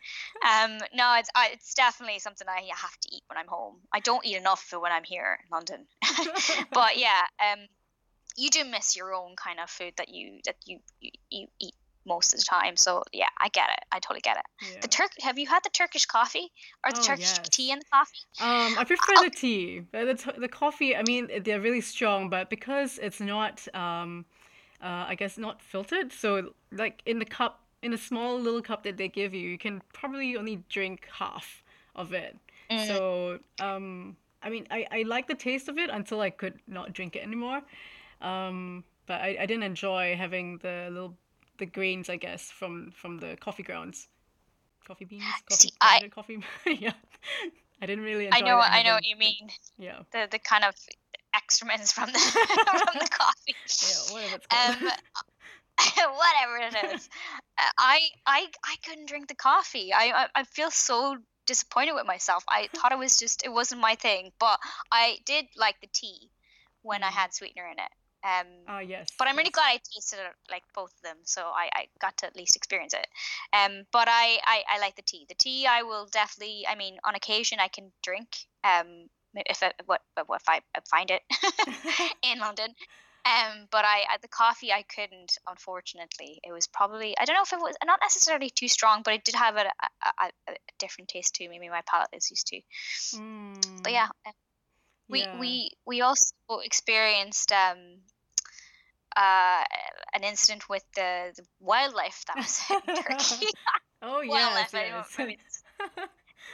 Um, 0.46 0.78
no, 0.94 1.16
it's 1.18 1.30
I, 1.36 1.50
it's 1.54 1.74
definitely 1.74 2.20
something 2.20 2.48
I 2.48 2.62
have 2.76 2.98
to 3.02 3.10
eat 3.16 3.24
when 3.28 3.38
I'm 3.38 3.48
home. 3.48 3.76
I 3.94 4.00
don't 4.00 4.26
eat 4.26 4.38
enough 4.38 4.66
of 4.72 4.78
it 4.78 4.82
when 4.82 4.92
I'm 4.92 5.04
here 5.04 5.40
in 5.44 5.50
London. 5.52 5.86
but 6.74 6.98
yeah, 6.98 7.22
um, 7.40 7.60
you 8.36 8.50
do 8.50 8.66
miss 8.66 8.96
your 8.96 9.14
own 9.14 9.36
kind 9.36 9.60
of 9.60 9.70
food 9.70 9.94
that 9.98 10.10
you 10.10 10.40
that 10.46 10.56
you, 10.66 10.80
you, 11.00 11.12
you 11.30 11.48
eat 11.60 11.76
most 12.06 12.34
of 12.34 12.40
the 12.40 12.46
time. 12.46 12.76
So 12.76 13.04
yeah, 13.12 13.30
I 13.40 13.50
get 13.50 13.70
it. 13.70 13.84
I 13.92 14.00
totally 14.00 14.22
get 14.22 14.38
it. 14.38 14.46
Yeah. 14.62 14.80
The 14.82 14.88
Turk. 14.88 15.12
Have 15.22 15.38
you 15.40 15.48
had 15.48 15.64
the 15.64 15.70
Turkish 15.70 16.06
coffee 16.06 16.52
or 16.86 16.92
the 16.92 17.00
Oh, 17.00 17.04
Turkish 17.04 17.38
yes. 17.38 17.50
tea 17.50 17.72
and 17.72 17.82
the 17.82 17.86
coffee? 17.92 18.20
Um, 18.42 18.78
I 18.78 18.84
prefer 18.84 19.24
the 19.24 19.30
tea. 19.30 19.84
The, 19.92 20.16
t- 20.16 20.40
the 20.40 20.48
coffee, 20.48 20.96
I 20.96 21.04
mean, 21.04 21.30
they're 21.44 21.62
really 21.62 21.82
strong, 21.82 22.30
but 22.30 22.50
because 22.50 23.00
it's 23.02 23.20
not, 23.20 23.68
um, 23.76 24.26
uh, 24.82 25.06
I 25.08 25.16
guess, 25.16 25.38
not 25.38 25.62
filtered, 25.62 26.12
so 26.12 26.54
like 26.72 27.02
in 27.06 27.20
the 27.20 27.26
cup, 27.26 27.62
in 27.82 27.94
a 27.94 27.98
small 27.98 28.40
little 28.40 28.62
cup 28.62 28.84
that 28.84 28.98
they 28.98 29.08
give 29.08 29.34
you, 29.34 29.50
you 29.50 29.58
can 29.58 29.82
probably 29.94 30.36
only 30.36 30.64
drink 30.70 31.08
half 31.12 31.64
of 31.96 32.14
it. 32.14 32.38
Mm. 32.72 32.88
So, 32.88 33.40
um, 33.60 34.18
I 34.42 34.50
mean, 34.50 34.68
I, 34.72 34.88
I 34.92 35.04
like 35.04 35.28
the 35.28 35.36
taste 35.36 35.70
of 35.70 35.78
it 35.78 35.90
until 35.90 36.20
I 36.22 36.30
could 36.30 36.60
not 36.68 36.94
drink 36.94 37.16
it 37.16 37.24
anymore. 37.24 37.62
Um, 38.22 38.84
but 39.06 39.22
I, 39.22 39.38
I 39.42 39.46
didn't 39.46 39.64
enjoy 39.64 40.16
having 40.18 40.58
the 40.60 40.88
little 40.90 41.18
the 41.58 41.66
grains, 41.66 42.10
I 42.10 42.16
guess, 42.18 42.50
from 42.52 42.92
from 42.92 43.18
the 43.20 43.38
coffee 43.40 43.64
grounds, 43.64 44.08
coffee 44.88 45.06
beans, 45.06 45.24
coffee 45.50 45.68
See, 45.70 45.74
I- 45.82 46.10
coffee. 46.10 46.44
yeah, 46.66 46.94
I 47.82 47.86
didn't 47.86 48.04
really 48.04 48.26
enjoy 48.28 48.38
I 48.38 48.42
know. 48.50 48.60
I 48.60 48.84
know 48.84 48.94
what 48.96 49.06
you 49.06 49.16
mean. 49.16 49.50
Yeah, 49.78 50.00
The 50.12 50.28
the 50.32 50.40
kind 50.40 50.64
of 50.64 50.76
excrements 51.36 51.92
from 51.92 52.12
the 52.12 52.20
from 52.20 53.00
the 53.00 53.08
coffee. 53.10 53.56
yeah, 53.82 54.14
whatever 54.14 54.36
it's 54.36 54.48
called. 54.48 54.76
Um, 54.76 54.90
whatever 56.16 56.58
it 56.58 56.94
is. 56.96 57.10
Uh, 57.58 57.70
I 57.78 58.00
I 58.26 58.48
I 58.64 58.76
couldn't 58.86 59.08
drink 59.08 59.28
the 59.28 59.36
coffee. 59.36 59.92
I, 59.94 60.12
I 60.24 60.42
I 60.42 60.44
feel 60.44 60.72
so 60.72 61.18
disappointed 61.46 61.94
with 61.94 62.06
myself. 62.06 62.44
I 62.48 62.70
thought 62.76 62.92
it 62.92 62.98
was 62.98 63.18
just 63.18 63.44
it 63.44 63.52
wasn't 63.52 63.82
my 63.82 63.96
thing, 63.96 64.32
but 64.40 64.60
I 64.92 65.18
did 65.26 65.46
like 65.58 65.76
the 65.82 65.88
tea 65.94 66.30
when 66.84 67.04
I 67.04 67.10
Mm. 67.10 67.14
had 67.14 67.34
sweetener 67.34 67.66
in 67.66 67.80
it. 67.80 67.92
Um, 68.24 68.48
Ah, 68.68 68.80
yes. 68.80 69.10
but 69.20 69.28
I'm 69.28 69.36
really 69.36 69.48
yes. 69.48 69.54
glad 69.54 69.74
I 69.74 69.80
tasted 69.94 70.20
like 70.50 70.64
both 70.74 70.92
of 70.92 71.02
them, 71.04 71.18
so 71.24 71.42
I, 71.42 71.70
I 71.74 71.86
got 72.00 72.18
to 72.20 72.26
at 72.26 72.36
least 72.36 72.56
experience 72.56 72.94
it. 72.94 73.08
Um, 73.52 73.84
but 73.92 74.08
I, 74.10 74.40
I, 74.46 74.64
I 74.76 74.80
like 74.80 74.96
the 74.96 75.02
tea. 75.02 75.26
The 75.28 75.36
tea 75.36 75.68
I 75.68 75.84
will 75.84 76.08
definitely. 76.12 76.66
I 76.68 76.76
mean, 76.76 76.98
on 77.04 77.16
occasion 77.16 77.60
I 77.60 77.68
can 77.68 77.92
drink. 78.02 78.30
Um, 78.64 79.10
if 79.36 79.64
I, 79.64 79.72
what 79.86 80.02
what 80.26 80.42
if 80.42 80.50
I 80.50 80.62
find 80.90 81.12
it 81.12 81.22
in 82.24 82.40
London. 82.40 82.74
Um, 83.26 83.68
but 83.72 83.86
I, 83.86 84.04
the 84.22 84.28
coffee 84.28 84.74
I 84.74 84.84
couldn't. 84.84 85.38
Unfortunately, 85.48 86.40
it 86.44 86.52
was 86.52 86.68
probably 86.68 87.16
I 87.18 87.26
don't 87.26 87.36
know 87.36 87.44
if 87.44 87.54
it 87.54 87.60
was 87.60 87.76
not 87.86 88.00
necessarily 88.02 88.50
too 88.50 88.68
strong, 88.68 89.02
but 89.04 89.14
it 89.14 89.24
did 89.24 89.36
have 89.36 89.56
a, 89.56 89.66
a, 90.04 90.32
a, 90.50 90.54
different 90.78 91.08
taste 91.08 91.36
to 91.36 91.48
maybe 91.48 91.70
my 91.70 91.82
palate 91.88 92.10
is 92.14 92.30
used 92.30 92.48
to. 92.48 92.62
Mm, 93.16 93.84
But 93.84 93.94
yeah, 93.94 94.08
um, 94.26 94.34
we 95.10 95.20
yeah. 95.20 95.40
we 95.40 95.72
we 95.86 96.02
also 96.02 96.34
experienced 96.64 97.52
um 97.54 98.02
uh 99.16 99.64
an 100.14 100.24
incident 100.24 100.70
with 100.70 100.84
the, 100.96 101.34
the 101.36 101.44
wildlife 101.60 102.24
that 102.28 102.38
was 102.38 102.62
in 102.70 102.96
Turkey. 102.96 103.48
Oh 104.06 104.20
yes, 104.20 104.30
wildlife, 104.30 104.76
I 104.76 104.80
don't 104.80 104.98
yes. 104.98 105.16
I 105.18 105.26
mean, 105.26 105.38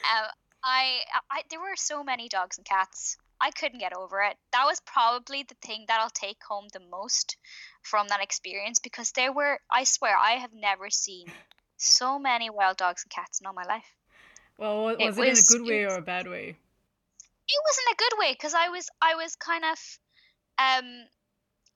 um, 0.06 0.26
I, 0.64 1.00
I 1.32 1.42
there 1.50 1.60
were 1.60 1.76
so 1.76 2.04
many 2.04 2.30
dogs 2.30 2.58
and 2.58 2.66
cats. 2.66 3.18
I 3.42 3.52
couldn't 3.52 3.80
get 3.80 3.96
over 3.96 4.22
it. 4.22 4.38
That 4.52 4.66
was 4.66 4.80
probably 4.82 5.44
the 5.44 5.56
thing 5.66 5.86
that 5.88 6.00
I'll 6.00 6.10
take 6.10 6.38
home 6.44 6.68
the 6.74 6.82
most 6.92 7.38
from 7.82 8.08
that 8.10 8.22
experience 8.22 8.80
because 8.80 9.12
there 9.14 9.32
were 9.32 9.60
I 9.72 9.86
swear 9.86 10.16
I 10.16 10.34
have 10.34 10.54
never 10.54 10.90
seen 10.90 11.28
so 11.78 12.20
many 12.20 12.50
wild 12.50 12.78
dogs 12.78 13.04
and 13.04 13.10
cats 13.12 13.40
in 13.40 13.48
all 13.48 13.54
my 13.54 13.64
life. 13.64 13.86
well, 14.58 14.84
wa- 14.84 14.90
it 14.90 15.00
was 15.00 15.18
it 15.18 15.28
in 15.28 15.38
a 15.38 15.42
good 15.42 15.62
way 15.66 15.84
it 15.84 15.92
or 15.92 15.96
a 15.96 16.02
bad 16.02 16.28
way? 16.28 16.56
It 17.48 17.62
was 17.66 17.80
in 17.80 17.94
a 17.94 17.98
good 17.98 18.20
way 18.20 18.34
because 18.34 18.54
I 18.54 18.70
was 18.70 18.90
I 19.02 19.16
was 19.16 19.36
kind 19.36 19.64
of 19.66 19.80
um 20.60 21.08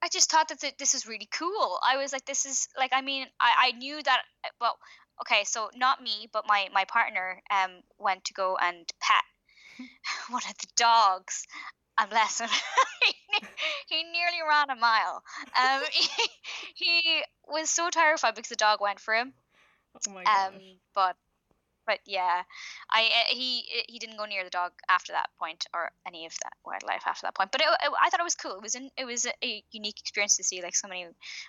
I 0.03 0.09
just 0.09 0.29
thought 0.29 0.49
that 0.49 0.59
th- 0.59 0.77
this 0.77 0.93
is 0.95 1.07
really 1.07 1.29
cool. 1.31 1.79
I 1.81 1.97
was 1.97 2.11
like 2.11 2.25
this 2.25 2.45
is 2.45 2.67
like 2.77 2.91
I 2.93 3.01
mean 3.01 3.27
I 3.39 3.69
I 3.69 3.71
knew 3.77 4.03
that 4.03 4.21
well 4.59 4.77
okay 5.21 5.43
so 5.45 5.69
not 5.75 6.03
me 6.03 6.27
but 6.33 6.45
my 6.47 6.67
my 6.73 6.85
partner 6.85 7.41
um 7.49 7.71
went 7.97 8.25
to 8.25 8.33
go 8.33 8.57
and 8.57 8.91
pet 8.99 9.23
one 10.29 10.41
of 10.49 10.57
the 10.57 10.67
dogs 10.75 11.45
and 11.97 12.09
bless 12.09 12.41
him 12.41 12.49
he, 13.03 13.13
he 13.87 14.03
nearly 14.03 14.41
ran 14.47 14.69
a 14.69 14.75
mile. 14.75 15.23
Um 15.57 15.81
he, 15.91 16.09
he 16.75 17.23
was 17.47 17.69
so 17.69 17.89
terrified 17.89 18.35
because 18.35 18.49
the 18.49 18.55
dog 18.55 18.81
went 18.81 18.99
for 18.99 19.13
him. 19.13 19.33
Oh 20.07 20.11
my 20.13 20.23
um 20.23 20.53
but 20.93 21.15
but 21.85 21.99
yeah 22.05 22.43
i 22.89 23.03
uh, 23.03 23.29
he 23.29 23.63
he 23.87 23.99
didn't 23.99 24.17
go 24.17 24.25
near 24.25 24.43
the 24.43 24.49
dog 24.49 24.71
after 24.89 25.11
that 25.13 25.29
point 25.39 25.65
or 25.73 25.91
any 26.07 26.25
of 26.25 26.33
that 26.43 26.53
wildlife 26.65 27.03
after 27.05 27.25
that 27.25 27.35
point 27.35 27.51
but 27.51 27.61
it, 27.61 27.67
it, 27.67 27.91
i 28.01 28.09
thought 28.09 28.19
it 28.19 28.23
was 28.23 28.35
cool 28.35 28.55
it 28.55 28.61
was 28.61 28.75
it 28.75 29.05
was 29.05 29.25
a, 29.43 29.63
unique 29.71 29.99
experience 29.99 30.37
to 30.37 30.43
see 30.43 30.61
like 30.61 30.75
so 30.75 30.87
many 30.87 31.07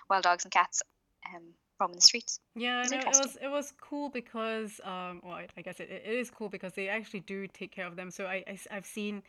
wild 0.09 0.23
dogs 0.23 0.43
and 0.45 0.51
cats 0.51 0.81
um 1.33 1.53
roaming 1.79 1.95
the 1.95 2.01
streets 2.01 2.39
Yeah, 2.55 2.83
It's 2.83 2.91
no, 2.91 2.99
it 3.01 3.15
was 3.15 3.37
it 3.41 3.47
was 3.49 3.73
cool 3.81 4.09
because 4.09 4.79
um, 4.83 5.21
well, 5.23 5.33
I, 5.33 5.47
I 5.57 5.61
guess 5.61 5.79
it, 5.79 5.89
it 5.89 6.05
is 6.05 6.29
cool 6.31 6.49
because 6.49 6.73
they 6.73 6.87
actually 6.87 7.19
do 7.21 7.47
take 7.47 7.71
care 7.71 7.85
of 7.85 7.95
them. 7.97 8.11
So 8.11 8.25
I, 8.25 8.43
I 8.47 8.57
have 8.73 8.85
seen 8.85 9.23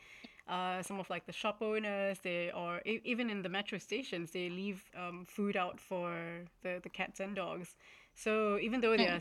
uh, 0.49 0.83
some 0.83 1.01
of 1.01 1.11
like 1.11 1.27
the 1.27 1.33
shop 1.33 1.59
owners, 1.61 2.21
they 2.21 2.53
or 2.53 2.81
even 2.85 3.29
in 3.29 3.43
the 3.43 3.49
metro 3.49 3.79
stations, 3.79 4.31
they 4.31 4.49
leave 4.49 4.85
um, 4.97 5.25
food 5.27 5.57
out 5.57 5.81
for 5.81 6.45
the 6.63 6.81
the 6.83 6.89
cats 6.89 7.19
and 7.19 7.35
dogs. 7.35 7.75
So 8.15 8.59
even 8.61 8.81
though 8.81 8.97
they 8.97 9.07
Mm. 9.07 9.17
are 9.17 9.21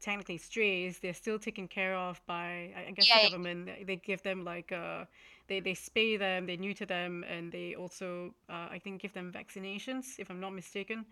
technically 0.00 0.38
strays, 0.38 0.98
they're 1.00 1.14
still 1.14 1.38
taken 1.38 1.68
care 1.68 1.94
of 1.96 2.20
by 2.26 2.72
I 2.88 2.92
guess 2.92 3.08
Yeah, 3.08 3.14
the 3.14 3.20
government. 3.20 3.66
They- 3.66 3.84
They 3.84 3.96
give 3.96 4.22
them 4.22 4.44
like 4.44 4.72
uh, 4.72 5.04
they 5.48 5.60
they 5.60 5.74
spay 5.74 6.18
them, 6.18 6.46
they 6.46 6.56
neuter 6.56 6.86
them, 6.86 7.24
and 7.28 7.52
they 7.52 7.74
also 7.74 8.34
uh, 8.48 8.68
I 8.70 8.78
think 8.82 9.02
give 9.02 9.12
them 9.12 9.32
vaccinations 9.32 10.18
if 10.18 10.30
I'm 10.30 10.40
not 10.40 10.52
mistaken. 10.54 11.06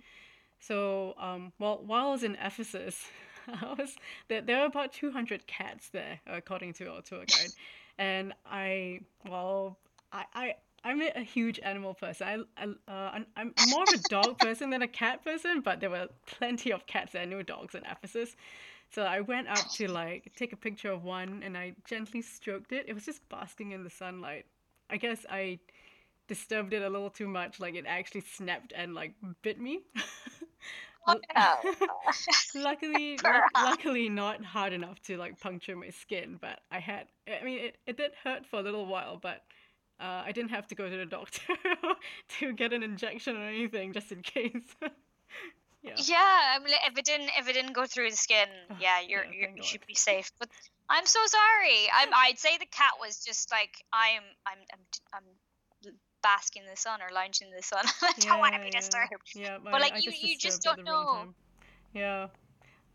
So, 0.61 1.15
um, 1.19 1.53
well, 1.59 1.83
while 1.85 2.09
I 2.09 2.11
was 2.13 2.23
in 2.23 2.37
Ephesus, 2.37 3.07
I 3.49 3.75
was 3.79 3.97
there. 4.29 4.43
There 4.43 4.59
were 4.61 4.67
about 4.67 4.93
two 4.93 5.11
hundred 5.11 5.47
cats 5.47 5.91
there, 5.91 6.21
according 6.27 6.75
to 6.75 6.91
our 6.91 7.03
tour 7.03 7.25
guide, 7.27 7.53
and 7.99 8.33
I, 8.47 9.01
well, 9.29 9.79
I, 10.13 10.25
I, 10.35 10.55
I'm 10.85 11.01
a 11.01 11.23
huge 11.23 11.61
animal 11.63 11.95
person. 11.95 12.47
I, 12.57 12.63
I 12.65 12.93
uh, 12.93 13.11
I'm, 13.15 13.27
I'm 13.37 13.55
more 13.59 13.85
of 13.85 13.91
a 13.91 13.97
dog 13.99 14.39
person 14.41 14.71
than 14.71 14.83
a 14.83 14.89
cat 14.89 15.25
person, 15.25 15.61
but 15.61 15.81
there 15.81 15.91
were 15.91 16.09
plenty 16.27 16.73
of 16.73 16.87
cats 16.87 17.15
and 17.15 17.31
no 17.31 17.43
dogs 17.43 17.75
in 17.75 17.85
Ephesus. 17.85 18.37
So 18.91 19.03
I 19.03 19.21
went 19.21 19.49
up 19.49 19.69
to 19.73 19.89
like 19.91 20.33
take 20.37 20.53
a 20.53 20.57
picture 20.57 20.91
of 20.91 21.05
one, 21.05 21.43
and 21.45 21.57
I 21.57 21.75
gently 21.85 22.23
stroked 22.23 22.73
it. 22.73 22.87
It 22.89 22.95
was 22.95 23.05
just 23.05 23.29
basking 23.29 23.73
in 23.73 23.85
the 23.85 23.91
sunlight. 23.91 24.47
I 24.91 24.97
guess 24.97 25.27
I 25.31 25.59
disturbed 26.29 26.73
it 26.73 26.83
a 26.83 26.89
little 26.89 27.11
too 27.11 27.29
much. 27.29 27.61
Like 27.61 27.75
it 27.75 27.85
actually 27.87 28.23
snapped 28.23 28.73
and 28.77 28.95
like 28.95 29.15
bit 29.43 29.61
me. 29.61 29.81
Oh, 31.07 31.19
no. 31.35 31.57
luckily, 32.55 33.19
lu- 33.25 33.43
Perhaps. 33.53 33.53
luckily 33.57 34.09
not 34.09 34.45
hard 34.45 34.73
enough 34.73 35.01
to 35.03 35.17
like 35.17 35.41
puncture 35.41 35.77
my 35.77 35.91
skin, 35.91 36.39
but 36.41 36.61
I 36.71 36.81
had. 36.81 37.07
I 37.29 37.45
mean, 37.45 37.59
it, 37.61 37.77
it 37.87 37.97
did 37.97 38.13
hurt 38.23 38.47
for 38.47 38.59
a 38.59 38.63
little 38.63 38.87
while, 38.87 39.17
but 39.17 39.43
uh, 40.01 40.23
I 40.27 40.33
didn't 40.33 40.51
have 40.51 40.67
to 40.69 40.75
go 40.75 40.89
to 40.89 40.97
the 40.97 41.07
doctor 41.07 41.41
to 42.41 42.53
get 42.53 42.73
an 42.73 42.83
injection 42.83 43.37
or 43.37 43.45
anything, 43.45 43.93
just 43.93 44.13
in 44.13 44.23
case. 44.23 44.75
Yeah. 45.83 45.95
yeah 45.97 46.57
I 46.57 46.59
mean, 46.59 46.75
if 46.87 46.99
it 46.99 47.05
didn't 47.05 47.31
if 47.39 47.49
it 47.49 47.53
didn't 47.53 47.73
go 47.73 47.87
through 47.87 48.11
the 48.11 48.17
skin 48.17 48.49
yeah 48.81 49.01
you're, 49.01 49.25
yeah, 49.25 49.31
you're 49.33 49.57
you 49.57 49.63
should 49.63 49.87
be 49.87 49.95
safe 49.95 50.31
but 50.39 50.49
i'm 50.91 51.07
so 51.07 51.21
sorry 51.27 51.89
i'm 51.95 52.09
i'd 52.15 52.39
say 52.39 52.57
the 52.59 52.67
cat 52.67 52.93
was 53.01 53.19
just 53.25 53.51
like 53.53 53.71
i'm 53.93 54.23
i'm 54.47 54.59
i'm, 54.73 54.81
I'm 55.15 55.95
basking 56.23 56.63
in 56.65 56.71
the 56.71 56.77
sun 56.77 57.01
or 57.01 57.13
lounging 57.15 57.49
in 57.49 57.55
the 57.57 57.63
sun 57.63 57.85
i 58.03 58.13
don't 58.19 58.41
want 58.41 58.55
to 58.55 58.61
be 58.61 58.67
Yeah, 58.67 58.71
yeah. 58.75 58.81
disturbed 58.81 59.35
Yeah, 59.35 59.59
But, 59.63 59.81
like, 59.81 59.93
I 59.95 59.99
you- 59.99 60.13
you 60.21 60.37
just 60.39 60.63
don't 60.63 60.85
know. 60.85 61.27
Yeah, 61.95 62.29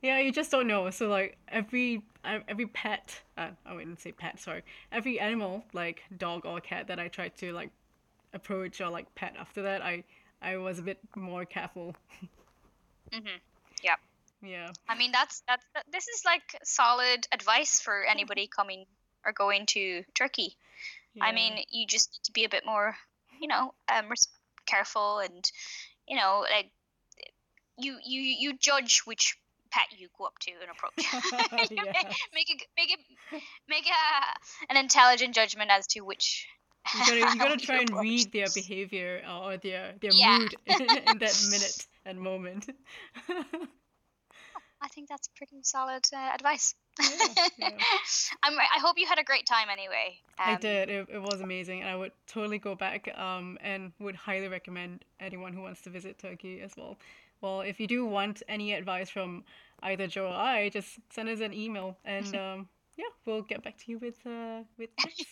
yeah, 0.02 0.19
you 0.19 0.32
just 0.32 0.52
don't 0.52 0.67
know. 0.67 0.89
So 0.91 1.08
like 1.08 1.38
every 1.48 2.04
every 2.26 2.67
pet, 2.67 3.22
uh, 3.38 3.50
I 3.65 3.74
wouldn't 3.74 4.00
say 4.02 4.12
pet, 4.12 4.39
sorry, 4.39 4.63
every 4.91 5.19
animal 5.19 5.63
like 5.74 6.04
dog 6.17 6.46
or 6.46 6.60
cat 6.60 6.88
that 6.88 7.00
I 7.00 7.08
tried 7.08 7.36
to 7.38 7.54
like 7.54 7.72
approach 8.34 8.82
or 8.82 8.89
like 8.89 9.13
pet 9.15 9.36
after 9.39 9.62
that, 9.63 9.82
I 9.82 10.04
I 10.41 10.58
was 10.58 10.78
a 10.80 10.82
bit 10.84 11.00
more 11.15 11.46
careful. 11.46 11.96
hmm 13.12 13.38
Yeah. 13.84 13.96
i 14.89 14.96
mean 14.96 15.12
that's 15.12 15.44
that's 15.48 15.66
that, 15.74 15.86
this 15.92 16.08
is 16.08 16.24
like 16.26 16.44
solid 16.63 17.28
advice 17.32 17.80
for 17.82 18.04
anybody 18.04 18.48
coming 18.48 18.86
or 19.26 19.32
going 19.32 19.66
to 19.68 20.04
Turkey. 20.16 20.56
I 21.22 21.32
mean, 21.32 21.63
you 21.70 21.88
just 21.88 22.12
need 22.12 22.24
to 22.24 22.32
be 22.34 22.44
a 22.44 22.50
bit 22.50 22.66
more, 22.66 22.96
you 23.39 23.48
know, 23.48 23.74
um, 23.88 24.10
res- 24.10 24.28
careful 24.66 25.20
and, 25.20 25.50
you 26.08 26.18
know, 26.18 26.46
like 26.52 26.72
you 27.78 27.98
you 28.06 28.22
you 28.22 28.58
judge 28.58 29.00
which 29.06 29.38
pet 29.72 29.86
you 29.98 30.08
go 30.18 30.26
up 30.26 30.38
to 30.39 30.52
and 30.62 30.70
approach. 30.70 31.06
Make 32.34 32.50
it 32.50 32.62
make 32.78 32.92
it 32.92 33.00
make 33.68 33.86
a, 33.88 34.72
an 34.72 34.78
intelligent 34.78 35.34
judgment 35.34 35.72
as 35.72 35.88
to 35.88 36.02
which. 36.02 36.48
You 36.94 37.06
gotta 37.06 37.22
you 37.34 37.39
gotta 37.39 37.58
try 37.58 37.78
and 37.78 37.89
read 38.00 38.32
their 38.32 38.50
behavior 38.50 39.22
or 39.30 39.58
their 39.58 39.94
their 40.02 40.13
Yeah. 40.13 40.38
mood 40.38 40.56
in 40.68 41.18
that 41.20 41.42
minute 41.50 41.86
and 42.06 42.20
moment. 42.20 42.70
I 44.82 44.88
think 44.89 45.08
that's 45.08 45.30
pretty 45.38 45.60
solid 45.63 46.04
uh, 46.13 46.32
advice. 46.34 46.76
Yeah, 47.00 47.28
yeah. 47.58 47.70
I'm, 48.44 48.54
I 48.60 48.80
hope 48.80 48.96
you 48.98 49.08
had 49.08 49.18
a 49.18 49.24
great 49.24 49.46
time 49.46 49.68
anyway. 49.72 50.20
I 50.38 50.54
Um, 50.54 50.60
did. 50.60 50.89
It, 50.89 51.08
it 51.10 51.22
was 51.22 51.39
amazing, 51.42 51.82
and 51.82 51.89
I 51.89 51.96
would 51.96 52.12
totally 52.28 52.60
go 52.60 52.76
back. 52.76 53.08
Um, 53.18 53.58
and 53.62 53.94
would 54.00 54.16
highly 54.16 54.50
recommend 54.50 55.06
anyone 55.20 55.54
who 55.54 55.62
wants 55.62 55.82
to 55.84 55.89
visit 55.89 56.20
Turkey 56.20 56.62
as 56.62 56.72
well. 56.78 56.98
Well, 57.39 57.62
if 57.62 57.80
you 57.80 57.88
do 57.88 58.06
want 58.06 58.44
any 58.50 58.74
advice 58.74 59.10
from 59.10 59.46
either 59.82 60.08
Joe 60.08 60.28
or 60.28 60.34
I, 60.34 60.70
just 60.70 61.00
send 61.12 61.30
us 61.30 61.39
an 61.39 61.54
email, 61.54 61.98
and 62.04 62.36
um, 62.36 62.68
yeah, 62.98 63.06
we'll 63.26 63.42
get 63.42 63.63
back 63.63 63.78
to 63.78 63.92
you 63.92 64.00
with 64.00 64.20
uh, 64.26 64.63
with 64.78 64.89
tips. 64.98 65.26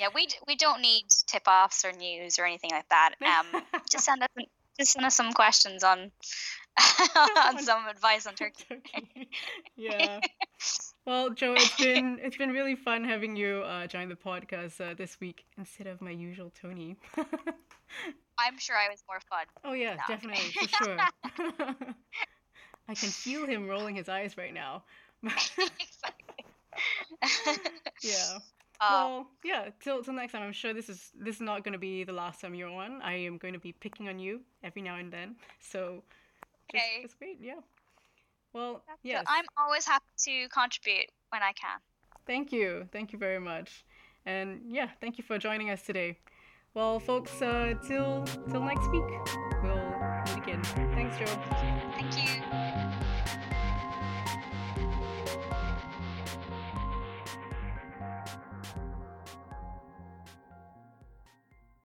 Yeah, 0.00 0.08
we 0.14 0.26
d- 0.26 0.36
we 0.46 0.56
don't 0.56 0.80
need 0.80 1.04
tip 1.26 1.42
offs 1.48 1.84
or 1.84 1.92
news 1.92 2.38
or 2.38 2.46
anything 2.46 2.70
like 2.70 2.88
that. 2.88 3.14
Um, 3.20 3.62
just 3.90 4.04
send 4.04 4.22
us 4.22 4.28
just 4.78 4.92
send 4.92 5.06
us 5.06 5.14
some 5.14 5.32
questions 5.32 5.82
on 5.84 6.10
on 7.36 7.58
some 7.62 7.86
advice 7.88 8.26
on 8.26 8.34
Turkey. 8.34 8.64
Turkey. 8.68 9.28
yeah. 9.76 10.20
Well, 11.06 11.30
Joe, 11.30 11.54
it's 11.54 11.76
been 11.80 12.18
it's 12.22 12.36
been 12.36 12.50
really 12.50 12.76
fun 12.76 13.04
having 13.04 13.36
you 13.36 13.62
uh, 13.66 13.86
join 13.86 14.08
the 14.08 14.14
podcast 14.14 14.80
uh, 14.80 14.94
this 14.94 15.18
week 15.20 15.44
instead 15.56 15.86
of 15.86 16.00
my 16.00 16.10
usual 16.10 16.52
Tony. 16.60 16.96
I'm 18.38 18.58
sure 18.58 18.76
I 18.76 18.88
was 18.88 19.02
more 19.08 19.20
fun. 19.28 19.46
oh 19.64 19.72
yeah, 19.72 19.94
No, 19.96 20.02
definitely 20.14 20.50
for 20.52 20.68
sure. 20.84 20.98
I 22.88 22.94
can 22.94 23.08
feel 23.10 23.46
him 23.46 23.66
rolling 23.68 23.96
his 23.96 24.08
eyes 24.08 24.36
right 24.38 24.54
now. 24.54 24.84
exactly. 25.24 26.44
yeah. 28.02 28.38
Oh, 28.80 28.86
Well, 28.90 29.26
yeah. 29.44 29.70
Till 29.80 30.02
till 30.02 30.14
next 30.14 30.32
time. 30.32 30.42
I'm 30.42 30.52
sure 30.52 30.72
this 30.72 30.88
is 30.88 31.10
this 31.14 31.36
is 31.36 31.40
not 31.42 31.64
going 31.64 31.72
to 31.72 31.78
be 31.78 32.04
the 32.04 32.12
last 32.12 32.40
time 32.40 32.54
you're 32.54 32.70
on. 32.70 33.02
I 33.02 33.14
am 33.14 33.38
going 33.38 33.54
to 33.54 33.60
be 33.60 33.72
picking 33.72 34.08
on 34.08 34.18
you 34.18 34.40
every 34.62 34.82
now 34.82 34.96
and 34.96 35.12
then. 35.12 35.36
So 35.60 36.02
just, 36.72 36.84
Okay. 36.84 37.02
just 37.02 37.16
wait. 37.20 37.38
Yeah. 37.40 37.60
Well, 38.52 38.82
yes. 39.02 39.24
I'm 39.28 39.44
always 39.56 39.84
happy 39.86 40.04
to 40.26 40.48
contribute 40.48 41.10
when 41.30 41.42
I 41.42 41.52
can. 41.52 41.78
Thank 42.26 42.52
you. 42.52 42.88
Thank 42.92 43.12
you 43.12 43.18
very 43.18 43.40
much. 43.40 43.84
And 44.26 44.60
yeah, 44.68 44.88
thank 45.00 45.18
you 45.18 45.24
for 45.24 45.38
joining 45.38 45.70
us 45.70 45.82
today. 45.82 46.18
Well, 46.74 47.00
folks, 47.00 47.40
uh, 47.42 47.74
till 47.86 48.24
till 48.50 48.62
next 48.62 48.88
week, 48.90 49.04
we'll 49.62 49.90
meet 50.26 50.36
again. 50.42 50.62
Thanks, 50.94 51.16
Joe. 51.18 51.67